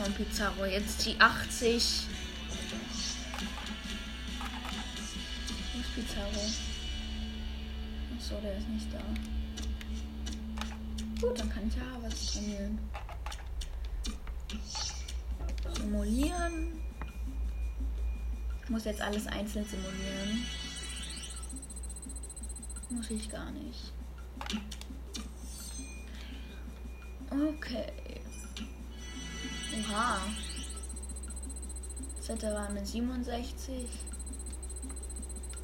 Komm, 0.00 0.12
Pizarro, 0.12 0.64
jetzt 0.64 1.04
die 1.04 1.20
80. 1.20 2.06
Wo 5.74 5.80
ist 5.80 5.94
Pizarro? 5.94 6.40
Achso, 8.16 8.40
der 8.40 8.58
ist 8.58 8.68
nicht 8.68 8.86
da. 8.92 9.00
Gut, 11.20 11.40
dann 11.40 11.50
kann 11.50 11.66
ich 11.66 11.74
ja 11.74 11.82
was 12.00 12.32
trainieren. 12.32 12.78
Simulieren. 15.74 16.80
Ich 18.62 18.70
muss 18.70 18.84
jetzt 18.84 19.00
alles 19.00 19.26
einzeln 19.26 19.64
simulieren. 19.64 20.46
Muss 22.90 23.10
ich 23.10 23.28
gar 23.28 23.50
nicht. 23.50 23.92
Okay. 27.30 27.92
Oha. 29.78 30.18
Z 32.20 32.42
war 32.42 32.70
mit 32.70 32.86
67. 32.86 33.88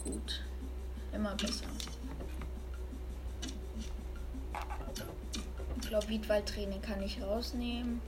Gut. 0.04 0.42
Immer 1.12 1.34
besser. 1.34 1.66
Ich 5.80 5.88
glaube, 5.88 6.08
Wiedwald-Training 6.08 6.82
kann 6.82 7.02
ich 7.02 7.20
rausnehmen. 7.22 8.00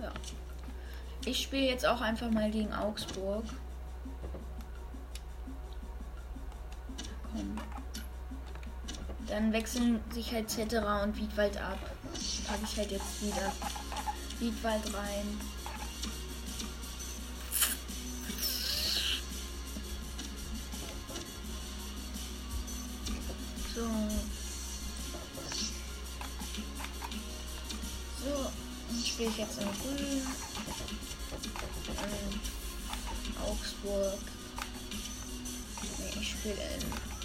Ja. 0.00 0.12
Ich 1.24 1.42
spiele 1.42 1.66
jetzt 1.66 1.86
auch 1.86 2.00
einfach 2.00 2.30
mal 2.30 2.50
gegen 2.50 2.72
Augsburg. 2.72 3.44
Komm. 7.32 7.60
Dann 9.36 9.52
wechseln 9.52 10.00
sich 10.14 10.32
halt 10.32 10.48
Zetterer 10.48 11.02
und 11.02 11.14
Wiedwald 11.18 11.58
ab. 11.58 11.78
Packe 12.46 12.60
ich 12.64 12.78
halt 12.78 12.90
jetzt 12.90 13.20
wieder 13.20 13.52
Wiedwald 14.38 14.80
rein. 14.94 15.38
So. 23.74 23.82
So, 28.24 28.50
dann 28.88 29.04
spiele 29.04 29.28
ich 29.28 29.36
jetzt 29.36 29.58
in 29.58 29.66
Grün. 29.66 30.26
Ähm, 31.88 32.40
Augsburg. 33.44 34.18
Nee, 35.98 36.20
ich 36.22 36.30
spiele 36.30 36.54
in 36.54 37.15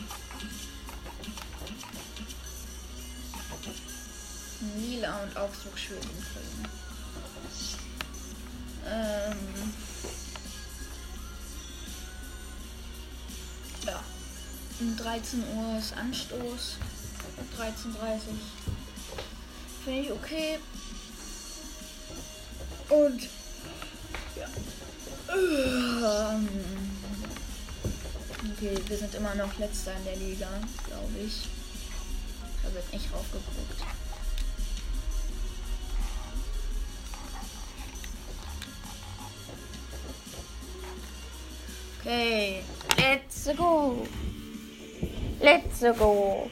Lila 4.92 5.24
und 5.24 5.38
Augsburg 5.38 5.80
schön 5.80 5.98
in 5.98 6.10
Ähm. 8.86 9.74
Ja. 13.86 14.04
Um 14.82 14.98
13 14.98 15.44
Uhr 15.56 15.78
ist 15.80 15.94
Anstoß. 15.94 16.76
13.30 17.58 17.96
Uhr. 17.96 18.20
Finde 19.86 20.02
ich 20.02 20.12
okay. 20.12 20.60
Und 22.90 23.30
ja. 24.36 24.48
Ähm, 25.34 26.50
okay, 28.52 28.78
wir 28.88 28.98
sind 28.98 29.16
immer 29.16 29.36
noch 29.36 29.58
letzter 29.58 29.96
in 29.96 30.04
der 30.04 30.18
Liga, 30.18 30.50
glaube 30.86 31.18
ich. 31.26 31.48
Da 32.62 32.74
wird 32.74 32.92
nicht 32.92 33.14
raufgeguckt. 33.14 33.91
minutes 45.82 45.84
ago. 45.84 46.50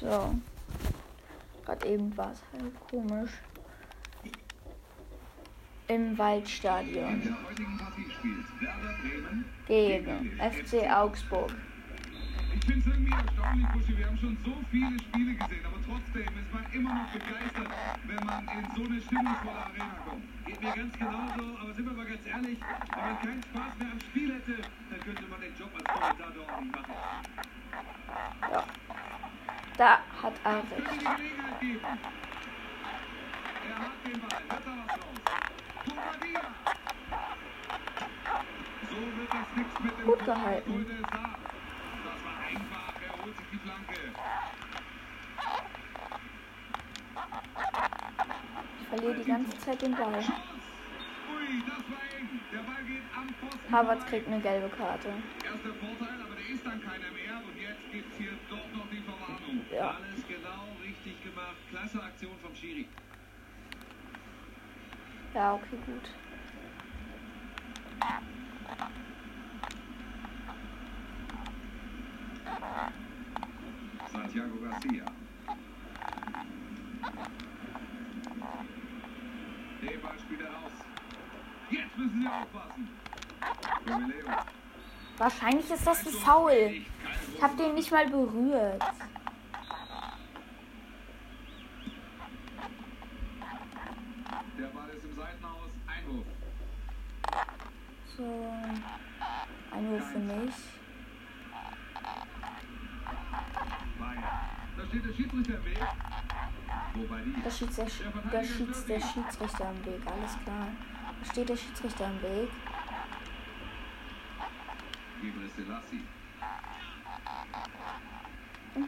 So. 0.00 0.34
Gerade 1.64 1.86
eben 1.86 2.16
war 2.16 2.32
es 2.32 2.42
halt 2.52 2.74
komisch. 2.90 3.30
Im 5.88 6.18
Waldstadion. 6.18 7.36
Gegen 9.66 10.40
FC 10.40 10.90
Augsburg. 10.90 11.54
Ich 12.54 12.66
bin 12.66 13.01
Buschi. 13.72 13.96
Wir 13.98 14.06
haben 14.06 14.18
schon 14.18 14.36
so 14.44 14.54
viele 14.70 14.98
Spiele 14.98 15.34
gesehen, 15.34 15.64
aber 15.66 15.78
trotzdem 15.86 16.22
ist 16.22 16.52
man 16.52 16.64
immer 16.72 16.94
noch 16.94 17.10
begeistert, 17.12 17.70
wenn 18.06 18.26
man 18.26 18.48
in 18.48 18.64
so 18.76 18.84
eine 18.84 19.00
stimmungsvolle 19.00 19.58
Arena 19.58 19.96
kommt. 20.06 20.24
Geht 20.46 20.62
mir 20.62 20.72
ganz 20.72 20.98
genauso, 20.98 21.58
aber 21.60 21.74
sind 21.74 21.86
wir 21.86 21.92
mal 21.92 22.06
ganz 22.06 22.26
ehrlich, 22.26 22.58
wenn 22.60 23.04
man 23.04 23.18
keinen 23.20 23.42
Spaß 23.42 23.78
mehr 23.78 23.92
am 23.92 24.00
Spiel 24.00 24.34
hätte, 24.34 24.62
dann 24.90 25.00
könnte 25.00 25.22
man 25.28 25.40
den 25.40 25.54
Job 25.56 25.70
als 25.74 25.84
Kommentator 25.84 26.44
auch 26.54 26.60
nicht 26.60 26.74
machen. 26.76 26.94
Ja. 28.52 28.64
Da 29.76 29.98
hat 30.22 30.34
er 30.44 30.56
recht. 30.56 30.66
die 30.78 30.98
Gelegenheit 30.98 31.60
geben. 31.60 31.80
Er 33.68 33.78
hat 33.78 33.96
den 34.04 34.20
Ball, 34.20 34.42
wird 34.48 34.66
da 34.66 34.72
was 34.86 34.92
raus. 34.92 35.20
Bobadilla. 35.86 36.46
So 38.90 38.96
wird 38.96 39.32
das 39.32 39.56
nichts 39.56 39.80
mit 39.80 39.98
dem 39.98 40.04
Gut 40.04 40.24
gehalten. 40.24 40.70
Torhüter 40.70 40.94
ist 40.94 41.10
da. 41.10 41.36
Das 42.04 42.24
war 42.24 42.36
einfach, 42.48 42.92
er 43.00 43.24
holt 43.24 43.36
sich 43.36 43.46
die 43.50 43.51
Flanke. 43.51 43.51
Ich 48.80 48.88
verliere 48.88 49.14
die 49.14 49.24
ganze 49.24 49.58
Zeit 49.58 49.82
den 49.82 49.94
Ball. 49.94 50.24
Havertz 53.70 54.04
kriegt 54.06 54.26
eine 54.26 54.40
gelbe 54.40 54.68
Karte. 54.68 55.08
Erster 55.44 55.74
Vorteil, 55.74 56.20
aber 56.20 56.34
der 56.34 56.54
ist 56.54 56.66
dann 56.66 56.82
keiner 56.82 57.10
mehr. 57.12 57.40
Und 57.46 57.56
jetzt 57.60 57.90
gibt's 57.92 58.16
hier 58.18 58.32
doch 58.50 58.76
noch 58.76 58.90
die 58.90 59.00
Verwarnung. 59.00 59.64
Ja. 59.72 59.96
Alles 59.96 60.26
genau 60.26 60.66
richtig 60.82 61.22
gemacht. 61.22 61.56
Klasse 61.70 62.02
Aktion 62.02 62.36
vom 62.42 62.54
Schiri. 62.54 62.88
Ja, 65.34 65.54
okay, 65.54 65.78
gut. 65.86 66.10
Santiago 74.12 74.56
Garcia. 74.62 75.04
Den 79.80 80.00
Ball 80.00 80.18
spielt 80.18 80.40
er 80.42 80.50
aus. 80.50 80.72
Jetzt 81.70 81.96
müssen 81.96 82.20
sie 82.20 82.28
aufpassen. 82.28 82.88
Wahrscheinlich 85.16 85.70
ist 85.70 85.86
das 85.86 86.06
ein 86.06 86.12
Foul. 86.12 86.82
Ich 87.34 87.42
habe 87.42 87.56
den 87.56 87.74
nicht 87.74 87.90
mal 87.90 88.06
berührt. 88.08 88.82
Der 94.58 94.66
Ball 94.66 94.88
ist 94.90 95.04
im 95.04 95.14
Seitenhaus. 95.14 95.70
Einwurf. 95.86 96.26
So. 98.16 98.52
Ein 99.70 99.86
Uhr 99.86 100.00
für 100.02 100.18
mich. 100.18 100.54
Bayern. 103.98 104.81
Da 104.92 104.98
steht 104.98 105.04
der 105.08 105.14
Schiedsrichter 105.14 105.54
im 105.56 105.64
Weg. 105.64 105.78
Wobei 106.94 107.20
die. 107.22 107.42
Da 107.42 107.50
steht 107.50 107.78
der, 107.78 107.86
Sch- 107.88 108.30
da 108.30 108.44
steht 108.44 108.88
der 108.88 109.00
Schiedsrichter 109.00 109.70
im 109.70 109.86
Weg, 109.86 110.00
alles 110.06 110.38
klar. 110.44 110.66
Da 111.20 111.30
steht 111.30 111.48
der 111.48 111.56
Schiedsrichter 111.56 112.06
im 112.06 112.22
Weg. 112.22 112.50
Mhm. 118.74 118.86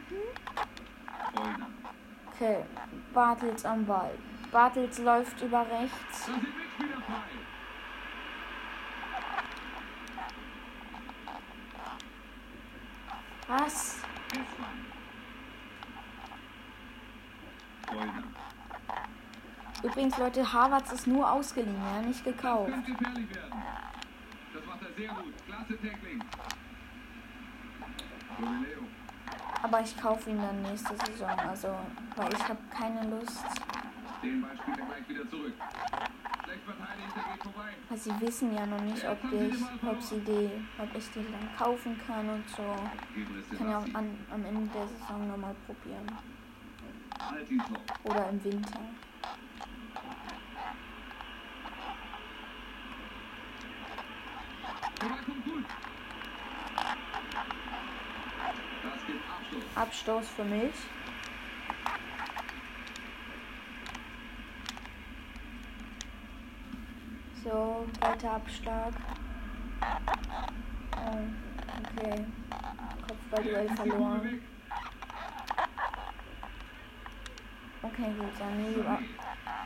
Okay, 2.27 2.65
Bartels 3.13 3.65
am 3.65 3.85
Ball. 3.85 4.11
Bartels 4.51 4.99
läuft 4.99 5.41
über 5.41 5.65
rechts. 5.69 6.29
Was? 13.47 14.04
Euna. 17.91 18.23
Übrigens, 19.83 20.17
Leute, 20.17 20.51
Harvards 20.51 20.91
ist 20.93 21.07
nur 21.07 21.31
ausgeliehen, 21.31 21.75
ja, 21.75 22.01
nicht 22.01 22.23
gekauft. 22.23 22.71
Er. 22.71 22.79
Aber 29.61 29.81
ich 29.81 29.97
kaufe 29.97 30.29
ihn 30.29 30.41
dann 30.41 30.61
nächste 30.61 30.95
Saison, 31.05 31.29
also, 31.29 31.75
weil 32.15 32.33
ich 32.33 32.47
habe 32.47 32.59
keine 32.69 33.07
Lust. 33.09 33.43
Weil 37.89 37.97
sie 37.97 38.21
wissen 38.21 38.55
ja 38.55 38.65
noch 38.65 38.81
nicht, 38.81 39.07
ob 39.07 39.17
ich, 39.31 39.55
ob 39.87 40.01
sie 40.01 40.19
die, 40.19 40.49
ob 40.79 40.95
ich 40.95 41.11
die 41.11 41.25
dann 41.31 41.55
kaufen 41.57 41.99
kann 42.07 42.29
und 42.29 42.49
so. 42.49 42.63
Ich 43.51 43.57
kann 43.57 43.69
ja 43.69 43.77
auch 43.79 43.93
an, 43.93 44.17
am 44.31 44.45
Ende 44.45 44.69
der 44.73 44.87
Saison 44.87 45.27
nochmal 45.27 45.55
probieren. 45.65 46.34
Oder 48.03 48.29
im 48.29 48.43
Winter. 48.43 48.79
Abstoß 59.75 60.29
für 60.29 60.43
mich. 60.43 60.73
So, 67.43 67.85
weiter 67.99 68.31
Abschlag. 68.31 68.93
Oh, 70.95 71.17
okay. 71.99 72.25
Kopfballduell 73.07 73.69
verloren. 73.75 74.41
Okay, 77.85 78.11
gut, 78.17 78.33
Sané, 78.39 78.99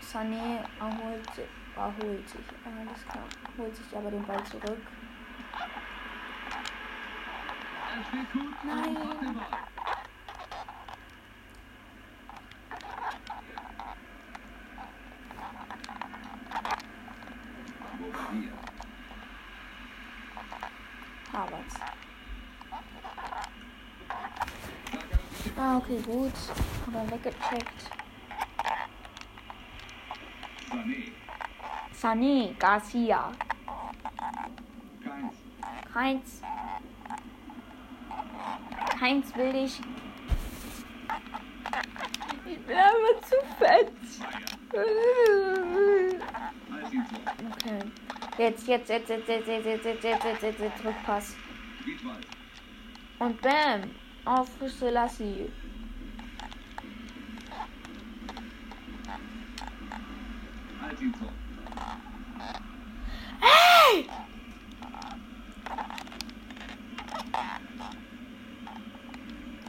Sané 0.01 0.59
erholt, 0.77 1.49
erholt 1.75 2.29
sich. 2.29 2.41
Alles 2.65 3.07
klar. 3.07 3.23
Holt 3.57 3.75
sich 3.75 3.95
aber 3.95 4.11
den 4.11 4.25
Ball 4.25 4.43
zurück. 4.43 4.77
Nein. 8.63 8.97
Harvards. 21.31 21.75
Ah, 25.57 25.77
okay, 25.77 26.01
gut. 26.01 26.33
Aber 26.87 27.11
weggecheckt. 27.11 27.98
Sané. 31.93 32.55
Garcia. 32.59 33.31
Keins. 35.03 35.35
Heinz. 35.93 36.41
Heinz 39.01 39.35
will 39.35 39.53
dich. 39.53 39.81
Ich 42.45 42.59
bin 42.65 42.77
aber 42.77 43.21
zu 43.21 43.35
fett. 43.57 43.91
Okay. 47.51 47.79
Jetzt, 48.37 48.67
jetzt, 48.67 48.89
jetzt, 48.89 49.09
jetzt, 49.09 49.27
jetzt, 49.27 49.47
jetzt, 49.47 49.65
jetzt, 49.65 49.85
jetzt, 49.85 50.03
jetzt, 50.03 50.23
jetzt, 50.23 50.43
jetzt, 50.43 50.59
jetzt, 50.59 50.85
Rückpass. 50.85 51.35
Wiedwald. 51.83 52.25
Und 53.19 53.41
bam. 53.41 53.91
Auf 54.25 54.49
Selassie. 54.65 55.51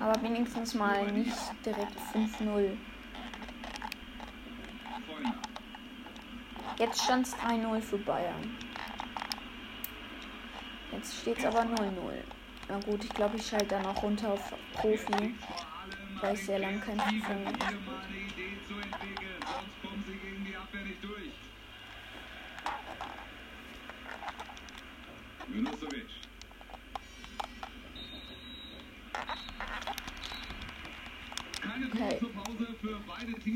Aber 0.00 0.22
wenigstens 0.22 0.74
mal 0.74 1.06
nicht 1.12 1.36
direkt 1.64 1.96
5-0. 2.12 2.76
Vollner. 5.06 5.34
Jetzt 6.78 7.04
stand 7.04 7.26
es 7.26 7.36
3-0 7.36 7.80
für 7.80 7.98
Bayern. 7.98 8.56
Jetzt 10.90 11.20
steht 11.20 11.38
es 11.38 11.44
aber 11.44 11.60
0-0. 11.60 11.92
Na 12.68 12.80
gut, 12.80 13.04
ich 13.04 13.10
glaube, 13.10 13.36
ich 13.36 13.46
schalte 13.46 13.66
dann 13.66 13.86
auch 13.86 14.02
runter 14.02 14.32
auf 14.32 14.52
Profi. 14.72 15.34
Weil 16.20 16.34
ich 16.34 16.44
sehr 16.44 16.58
lange 16.58 16.80
kein 16.80 16.98
gespielt 16.98 17.44
mal 17.44 17.54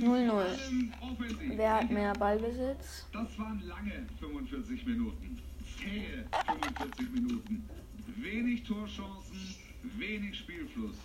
0-0. 0.05 0.28
vor 0.28 0.40
allem 0.40 0.92
offensiv. 1.00 1.52
Wer 1.57 1.74
hat 1.74 1.90
mehr 1.90 2.12
Ballbesitz? 2.12 3.07
Das 3.12 3.38
waren 3.38 3.62
lange 3.66 4.07
45 4.20 4.86
Minuten. 4.86 5.38
Zähe 5.78 6.24
45 6.46 7.11
Minuten. 7.11 7.68
Wenig 8.16 8.62
Torchancen, 8.64 9.57
wenig 9.98 10.38
Spielfluss. 10.38 10.96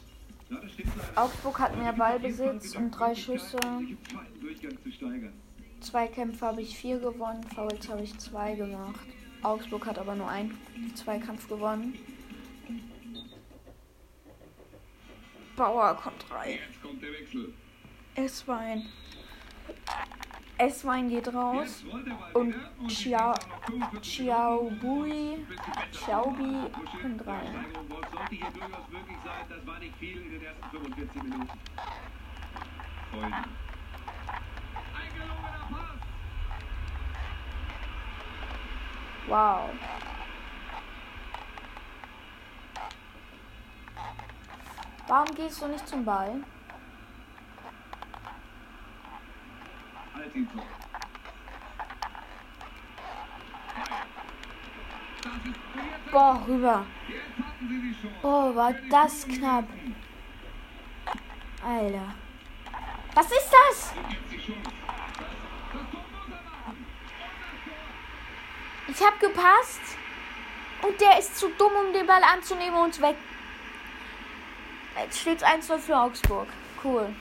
Augsburg 1.16 1.60
hat 1.60 1.78
mehr 1.78 1.94
Ballbesitz 1.94 2.76
und 2.76 2.92
drei 2.92 3.14
Schüsse. 3.14 3.58
Steigern. 3.58 5.34
Zweikämpfe 5.80 6.46
habe 6.46 6.62
ich 6.62 6.76
vier 6.78 7.00
gewonnen, 7.00 7.44
Fouls 7.44 7.88
habe 7.88 8.04
ich 8.04 8.18
zwei 8.18 8.56
gemacht. 8.56 9.08
Augsburg 9.42 9.86
hat 9.86 9.98
aber 9.98 10.16
nur 10.16 10.28
einen 10.28 10.58
Zweikampf 10.96 11.48
gewonnen. 11.48 11.98
Bauer 15.56 15.96
kommt 15.96 16.26
rein. 16.32 16.52
Jetzt 16.52 16.82
kommt 16.82 17.02
der 17.02 17.12
Wechsel. 17.14 17.54
Esswein. 18.20 18.86
Esswein 20.58 21.10
geht 21.10 21.34
raus. 21.34 21.86
Und 22.34 22.54
und 22.82 22.92
45 22.92 24.02
Chiaobui, 24.02 25.46
Buschel, 25.48 26.72
kommt 27.02 27.28
rein. 27.28 27.48
Steigerung 27.48 27.90
Wolf 27.90 28.10
sollte 28.12 28.36
hier 28.36 28.52
durchaus 28.52 28.90
möglich 28.90 29.18
sein. 29.24 29.46
Das 29.48 29.66
war 29.66 29.80
nicht 29.80 29.96
viel 29.96 30.22
in 30.22 30.32
den 30.32 30.44
ersten 30.44 30.70
45 30.70 31.24
Minuten. 31.24 31.60
Freunde. 33.12 33.38
Ein 34.98 35.14
gelungener 35.14 35.68
Pass. 35.70 36.00
Wow. 39.28 39.70
Warum 45.08 45.36
gehst 45.36 45.62
du 45.62 45.68
nicht 45.70 45.88
zum 45.88 46.04
Ball? 46.04 46.44
Das 50.20 50.28
ist 50.28 50.36
jetzt, 50.36 50.52
Boah, 56.12 56.44
rüber. 56.46 56.86
Boah, 58.22 58.56
war 58.56 58.74
das 58.90 59.26
knapp. 59.26 59.66
Alter. 61.66 62.16
Was 63.14 63.32
ist 63.32 63.50
das? 63.52 63.94
Ich 68.88 69.02
hab 69.06 69.20
gepasst. 69.22 69.82
Und 70.82 71.00
der 71.00 71.20
ist 71.20 71.38
zu 71.38 71.50
dumm, 71.58 71.72
um 71.88 71.94
den 71.94 72.06
Ball 72.06 72.24
anzunehmen 72.24 72.82
und 72.82 73.00
weg. 73.02 73.16
Jetzt 74.98 75.20
steht's 75.20 75.44
1-0 75.44 75.78
für 75.78 75.98
Augsburg. 75.98 76.48
Cool. 76.84 77.14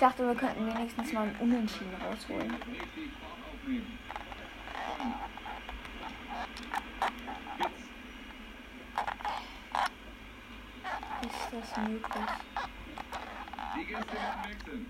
Ich 0.00 0.06
dachte, 0.06 0.26
wir 0.26 0.34
könnten 0.34 0.66
wenigstens 0.66 1.12
mal 1.12 1.24
einen 1.24 1.36
Unentschieden 1.40 1.94
rausholen. 1.96 2.54
Ist 11.20 11.48
das 11.52 11.76
möglich? 11.86 12.24
Die 13.76 13.84
Gäste 13.84 14.12
werden 14.14 14.44
wechseln. 14.48 14.86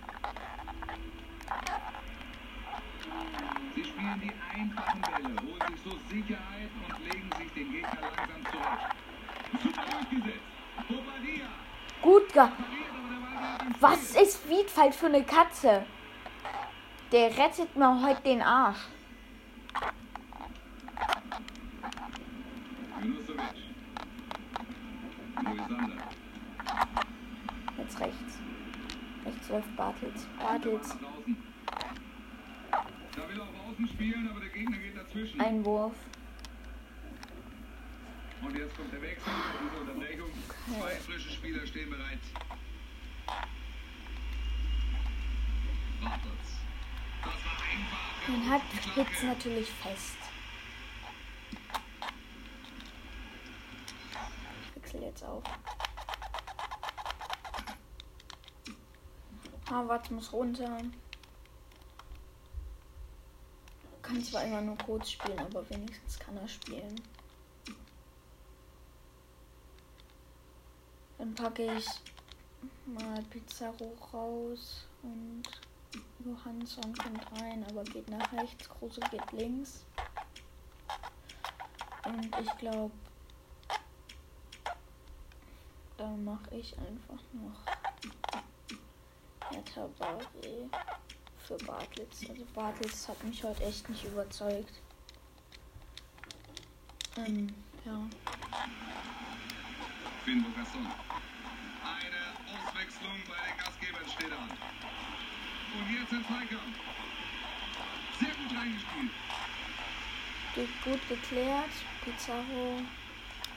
Sie 3.74 3.84
spielen 3.84 4.20
die 4.22 4.32
einfachen 4.60 5.00
Bälle, 5.00 5.34
holen 5.42 5.72
sich 5.72 5.80
so 5.82 5.98
Sicherheit 6.08 6.70
und 6.86 7.04
legen 7.04 7.30
sich 7.36 7.52
den 7.54 7.72
Gegner 7.72 7.98
langsam 8.00 8.44
zurecht. 8.52 8.94
Super 9.60 9.90
durchgesetzt. 9.90 10.46
Bobadilla 10.88 11.48
Gut 12.00 12.32
ge... 12.32 12.48
Was 13.78 14.16
ist 14.16 14.48
Wiedfalt 14.48 14.94
für 14.94 15.06
eine 15.06 15.22
Katze? 15.22 15.86
Der 17.12 17.36
rettet 17.36 17.76
mir 17.76 18.02
heute 18.02 18.22
den 18.22 18.42
Arsch. 18.42 18.78
Jetzt 27.78 28.00
rechts. 28.00 28.38
Rechts 29.24 29.48
läuft 29.48 29.76
Bartels. 29.76 30.26
Bartels. 30.38 30.96
Einwurf. 35.38 35.94
Und 38.42 38.56
jetzt 38.56 38.76
kommt 38.76 38.92
der 38.92 39.02
Wechsel, 39.02 39.32
diese 39.62 39.80
Unterbrechung. 39.80 40.30
Zwei 40.66 40.90
frische 40.96 41.30
Spieler 41.30 41.66
stehen 41.66 41.90
bereit. 41.90 42.18
Den 48.26 48.48
hat 48.48 48.62
Hitz 48.94 49.22
natürlich 49.22 49.68
fest. 49.70 50.16
Ich 54.64 54.76
wechsle 54.76 55.00
jetzt 55.06 55.24
auf. 55.24 55.42
Harvard 59.68 60.10
muss 60.10 60.32
runter. 60.32 60.78
Kann 64.02 64.24
zwar 64.24 64.44
immer 64.44 64.60
nur 64.60 64.78
kurz 64.78 65.10
spielen, 65.12 65.38
aber 65.38 65.68
wenigstens 65.70 66.18
kann 66.18 66.36
er 66.36 66.48
spielen. 66.48 67.00
Dann 71.18 71.34
packe 71.34 71.76
ich 71.76 71.86
mal 72.86 73.22
Pizarro 73.24 73.96
raus 74.12 74.86
und 75.02 75.42
Johansson 76.24 76.94
kommt 76.94 77.40
rein, 77.40 77.64
aber 77.68 77.84
geht 77.84 78.08
nach 78.08 78.32
rechts. 78.32 78.68
Kruse 78.68 79.00
geht 79.10 79.32
links. 79.32 79.84
Und 82.04 82.36
ich 82.40 82.58
glaube, 82.58 82.92
dann 85.96 86.24
mache 86.24 86.54
ich 86.54 86.76
einfach 86.78 87.22
noch 87.32 87.64
Hertha 89.50 89.88
Barre 89.98 90.26
für 91.38 91.56
Bartels. 91.66 92.28
Also 92.28 92.44
Bartels 92.54 93.08
hat 93.08 93.22
mich 93.24 93.42
heute 93.44 93.64
echt 93.64 93.88
nicht 93.88 94.04
überzeugt. 94.04 94.72
Ähm, 97.16 97.54
ja. 97.84 98.08
Finn. 100.24 100.44
Eine 101.82 102.22
Auswechslung 102.46 103.16
bei 103.28 103.34
den 103.48 103.58
Gastgebern 103.58 104.08
steht 104.08 104.32
an. 104.32 104.99
Und 105.72 105.94
jetzt 105.94 106.12
im 106.12 106.24
Zweikampf. 106.26 106.78
Sehr 108.18 108.28
gut 108.28 108.58
reingespielt. 108.58 109.12
Gut 110.84 111.08
geklärt. 111.08 111.70
Pizarro 112.04 112.82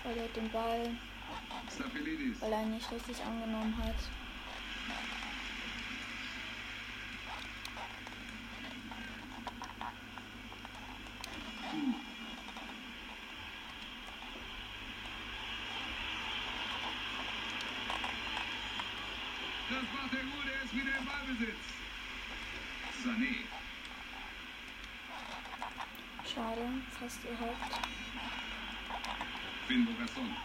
verliert 0.03 0.35
den 0.35 0.49
Ball, 0.51 0.91
weil 2.39 2.51
er 2.51 2.61
ihn 2.61 2.73
nicht 2.73 2.91
richtig 2.91 3.23
angenommen 3.23 3.75
hat. 3.77 3.95
Das 19.69 19.83
macht 19.93 20.13
er 20.13 20.23
gut, 20.23 20.45
er 20.45 20.63
ist 20.63 20.75
wieder 20.75 20.97
im 20.99 21.05
Ballbesitz. 21.05 21.73
Sané. 23.03 23.35
Schade, 26.23 26.67
fast 26.99 27.21
gehabt. 27.21 27.87
Finn 29.67 29.85
Bogasson. 29.85 30.35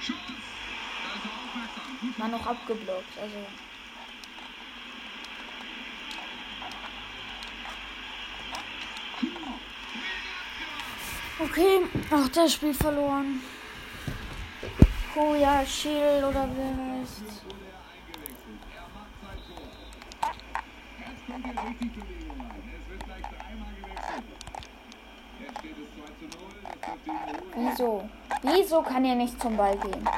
Schuss! 0.00 0.16
Da 1.04 2.08
ist 2.08 2.18
er 2.18 2.28
noch 2.42 2.50
abgeblockt, 2.50 3.18
also. 3.20 3.38
Okay, 11.38 11.80
auch 12.10 12.28
das 12.28 12.52
Spiel 12.52 12.74
verloren. 12.74 13.42
Koya 15.12 15.66
Schiel 15.66 16.24
oder 16.28 16.48
wie 16.54 16.60
er 16.60 17.00
heißt. 17.00 17.22
wurde 17.44 17.56
eingewechselt. 17.92 18.62
Macht 18.94 19.12
sein 19.20 19.38
Tor. 19.48 19.66
Jetzt 20.98 21.26
kommt 21.26 21.44
hier 21.44 21.68
richtig 21.68 21.92
Bewegung 21.94 22.40
rein. 22.40 22.62
Es 22.80 22.88
wird 22.88 23.04
gleich 23.04 23.22
dreimal 23.22 23.72
gewechselt. 23.74 24.24
Jetzt 25.40 25.58
steht 25.58 25.76
es 25.78 25.88
2 25.96 26.06
zu 26.18 26.26
0. 26.38 26.52
Das 26.62 26.76
dürfte 26.80 27.10
ihn 27.10 27.16
holen. 27.56 27.70
Wieso? 27.70 28.08
Wieso 28.42 28.82
kann 28.82 29.04
er 29.04 29.14
nicht 29.16 29.40
zum 29.40 29.56
Ball 29.56 29.76
gehen? 29.78 30.08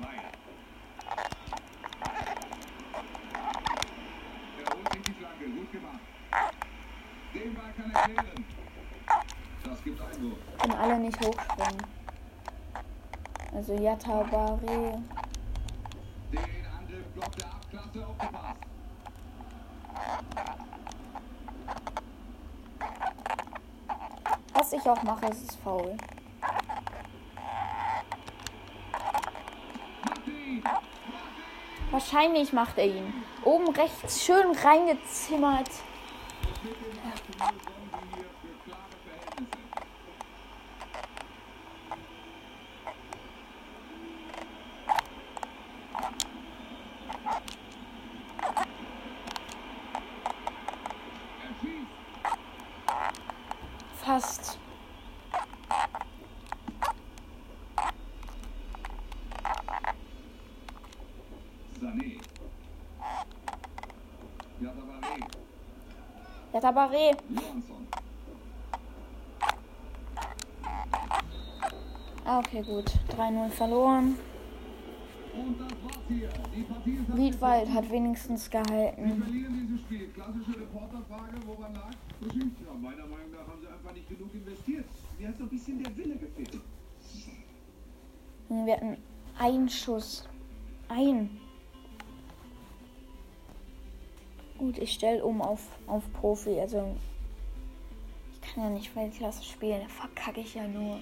Bayern. 0.00 0.38
nicht 5.54 5.72
gemacht. 5.72 6.00
Den 7.34 7.54
Ball 7.54 7.72
kann 7.76 7.90
er 7.90 8.02
klären. 8.02 8.44
Das 9.64 9.84
gibt 9.84 10.00
Einwurf. 10.00 10.38
Können 10.58 10.74
alle 10.74 10.98
nicht 10.98 11.18
hochspringen. 11.24 11.86
Yatabare. 13.98 15.02
Den 16.30 16.66
Angriff 16.78 17.06
blockt 17.14 17.42
er 17.42 17.48
ab. 17.48 17.66
Klasse 17.70 18.06
aufgepasst. 18.06 18.60
Was 24.54 24.72
ich 24.72 24.88
auch 24.88 25.02
mache, 25.02 25.26
ist 25.26 25.50
es 25.50 25.56
faul. 25.56 25.96
Wahrscheinlich 31.90 32.52
macht 32.52 32.78
er 32.78 32.86
ihn. 32.86 33.24
Oben 33.44 33.74
rechts 33.74 34.24
schön 34.24 34.54
reingezimmert. 34.62 35.70
Mit 36.62 36.76
dem 36.76 36.98
8 37.12 37.24
zu 37.24 37.32
0 37.38 37.48
sorgen 37.64 37.90
sie 37.90 38.16
hier 38.16 38.30
für 38.40 38.54
klare 38.64 38.96
Verhältnisse. 39.04 39.58
Er 51.42 51.52
schießt. 51.60 51.88
Fast. 54.04 54.58
Sané. 61.80 62.20
Yatabare. 64.60 65.20
Johansson. 66.72 67.86
Ah, 72.24 72.38
okay, 72.40 72.62
gut. 72.62 72.90
3-0 73.16 73.48
verloren. 73.50 74.16
Wiedwald 77.14 77.68
hat 77.72 77.90
wenigstens 77.90 78.52
Wir 78.52 78.60
gehalten. 78.62 79.22
verlieren 79.22 79.66
dieses 79.66 79.80
Spiel. 79.80 80.08
Klassische 80.08 80.60
Reporterfrage, 80.60 81.36
woran 81.46 81.74
lag? 81.74 81.90
Ja, 82.20 82.74
meiner 82.74 83.06
Meinung 83.06 83.30
nach 83.32 83.46
haben 83.48 83.60
sie 83.62 83.68
einfach 83.68 83.92
nicht 83.94 84.08
genug 84.08 84.34
investiert. 84.34 84.84
Mir 85.18 85.28
hat 85.28 85.38
so 85.38 85.44
ein 85.44 85.48
bisschen 85.48 85.82
der 85.82 85.96
Wille 85.96 86.16
gefehlt. 86.16 86.60
Wir 88.50 88.74
hatten 88.76 88.96
einen 89.38 89.68
Schuss. 89.68 90.28
Ein. 90.88 91.30
Gut, 94.58 94.76
ich 94.78 94.92
stelle 94.92 95.24
um 95.24 95.40
auf, 95.40 95.60
auf 95.86 96.02
Profi. 96.14 96.58
Also, 96.60 96.96
ich 98.32 98.40
kann 98.40 98.64
ja 98.64 98.70
nicht 98.70 98.94
Weltklasse 98.96 99.44
spielen. 99.44 99.82
Da 99.82 99.88
verkacke 99.88 100.40
ich 100.40 100.54
ja 100.56 100.66
nur. 100.66 100.98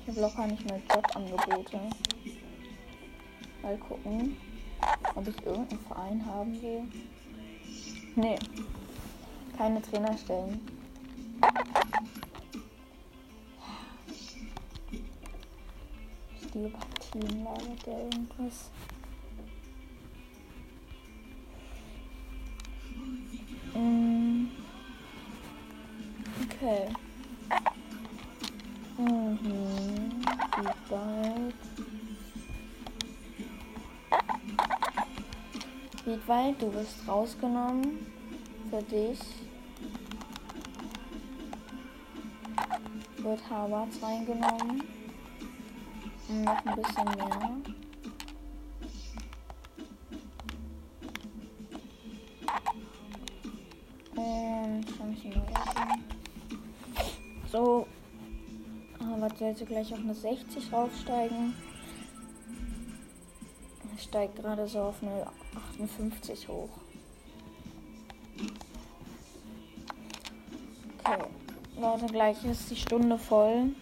Ich 0.00 0.08
habe 0.08 0.20
locker 0.20 0.46
nicht 0.46 0.68
mal 0.68 0.80
Jobangebote. 0.88 1.80
Mal 3.62 3.78
gucken, 3.78 4.36
ob 5.16 5.26
ich 5.26 5.44
irgendeinen 5.44 5.80
Verein 5.80 6.24
haben 6.24 6.62
will. 6.62 6.82
Nee, 8.14 8.38
keine 9.56 9.82
Trainerstellen. 9.82 10.79
Stilpartien 16.60 17.44
lagert 17.44 17.86
der 17.86 17.98
irgendwas. 18.00 18.70
Mm. 23.74 24.48
Okay. 26.44 26.88
Mhm. 28.98 29.40
Wie 30.58 30.92
weit? 30.92 31.54
Wiedwald, 36.04 36.60
du 36.60 36.74
wirst 36.74 37.08
rausgenommen. 37.08 38.06
Für 38.68 38.82
dich. 38.82 39.18
Wird 43.18 43.50
Harvards 43.50 44.02
reingenommen. 44.02 44.99
Noch 46.30 46.64
ein 46.64 46.76
bisschen 46.76 47.04
mehr. 47.16 47.50
Und 54.14 54.86
Chancenleistung. 54.96 56.04
So. 57.50 57.86
Harvard 59.00 59.38
sollte 59.38 59.64
gleich 59.64 59.92
auf 59.92 59.98
eine 59.98 60.14
60 60.14 60.72
raufsteigen. 60.72 61.52
Er 63.92 63.98
steigt 63.98 64.36
gerade 64.36 64.68
so 64.68 64.82
auf 64.82 65.02
eine 65.02 65.26
58 65.80 66.46
hoch. 66.46 66.70
Okay. 71.04 71.24
Leute, 71.80 72.06
gleich 72.06 72.44
ist 72.44 72.70
die 72.70 72.76
Stunde 72.76 73.18
voll. 73.18 73.74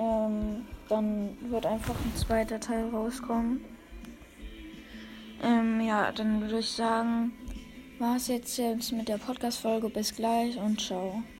Ähm, 0.00 0.66
dann 0.88 1.36
wird 1.50 1.66
einfach 1.66 1.94
ein 1.94 2.16
zweiter 2.16 2.60
Teil 2.60 2.88
rauskommen. 2.88 3.64
Ähm, 5.42 5.80
ja, 5.80 6.10
dann 6.12 6.40
würde 6.40 6.58
ich 6.58 6.70
sagen, 6.70 7.32
war 7.98 8.16
es 8.16 8.28
jetzt, 8.28 8.56
jetzt 8.58 8.92
mit 8.92 9.08
der 9.08 9.18
Podcast-Folge. 9.18 9.88
Bis 9.88 10.14
gleich 10.14 10.56
und 10.56 10.80
ciao. 10.80 11.22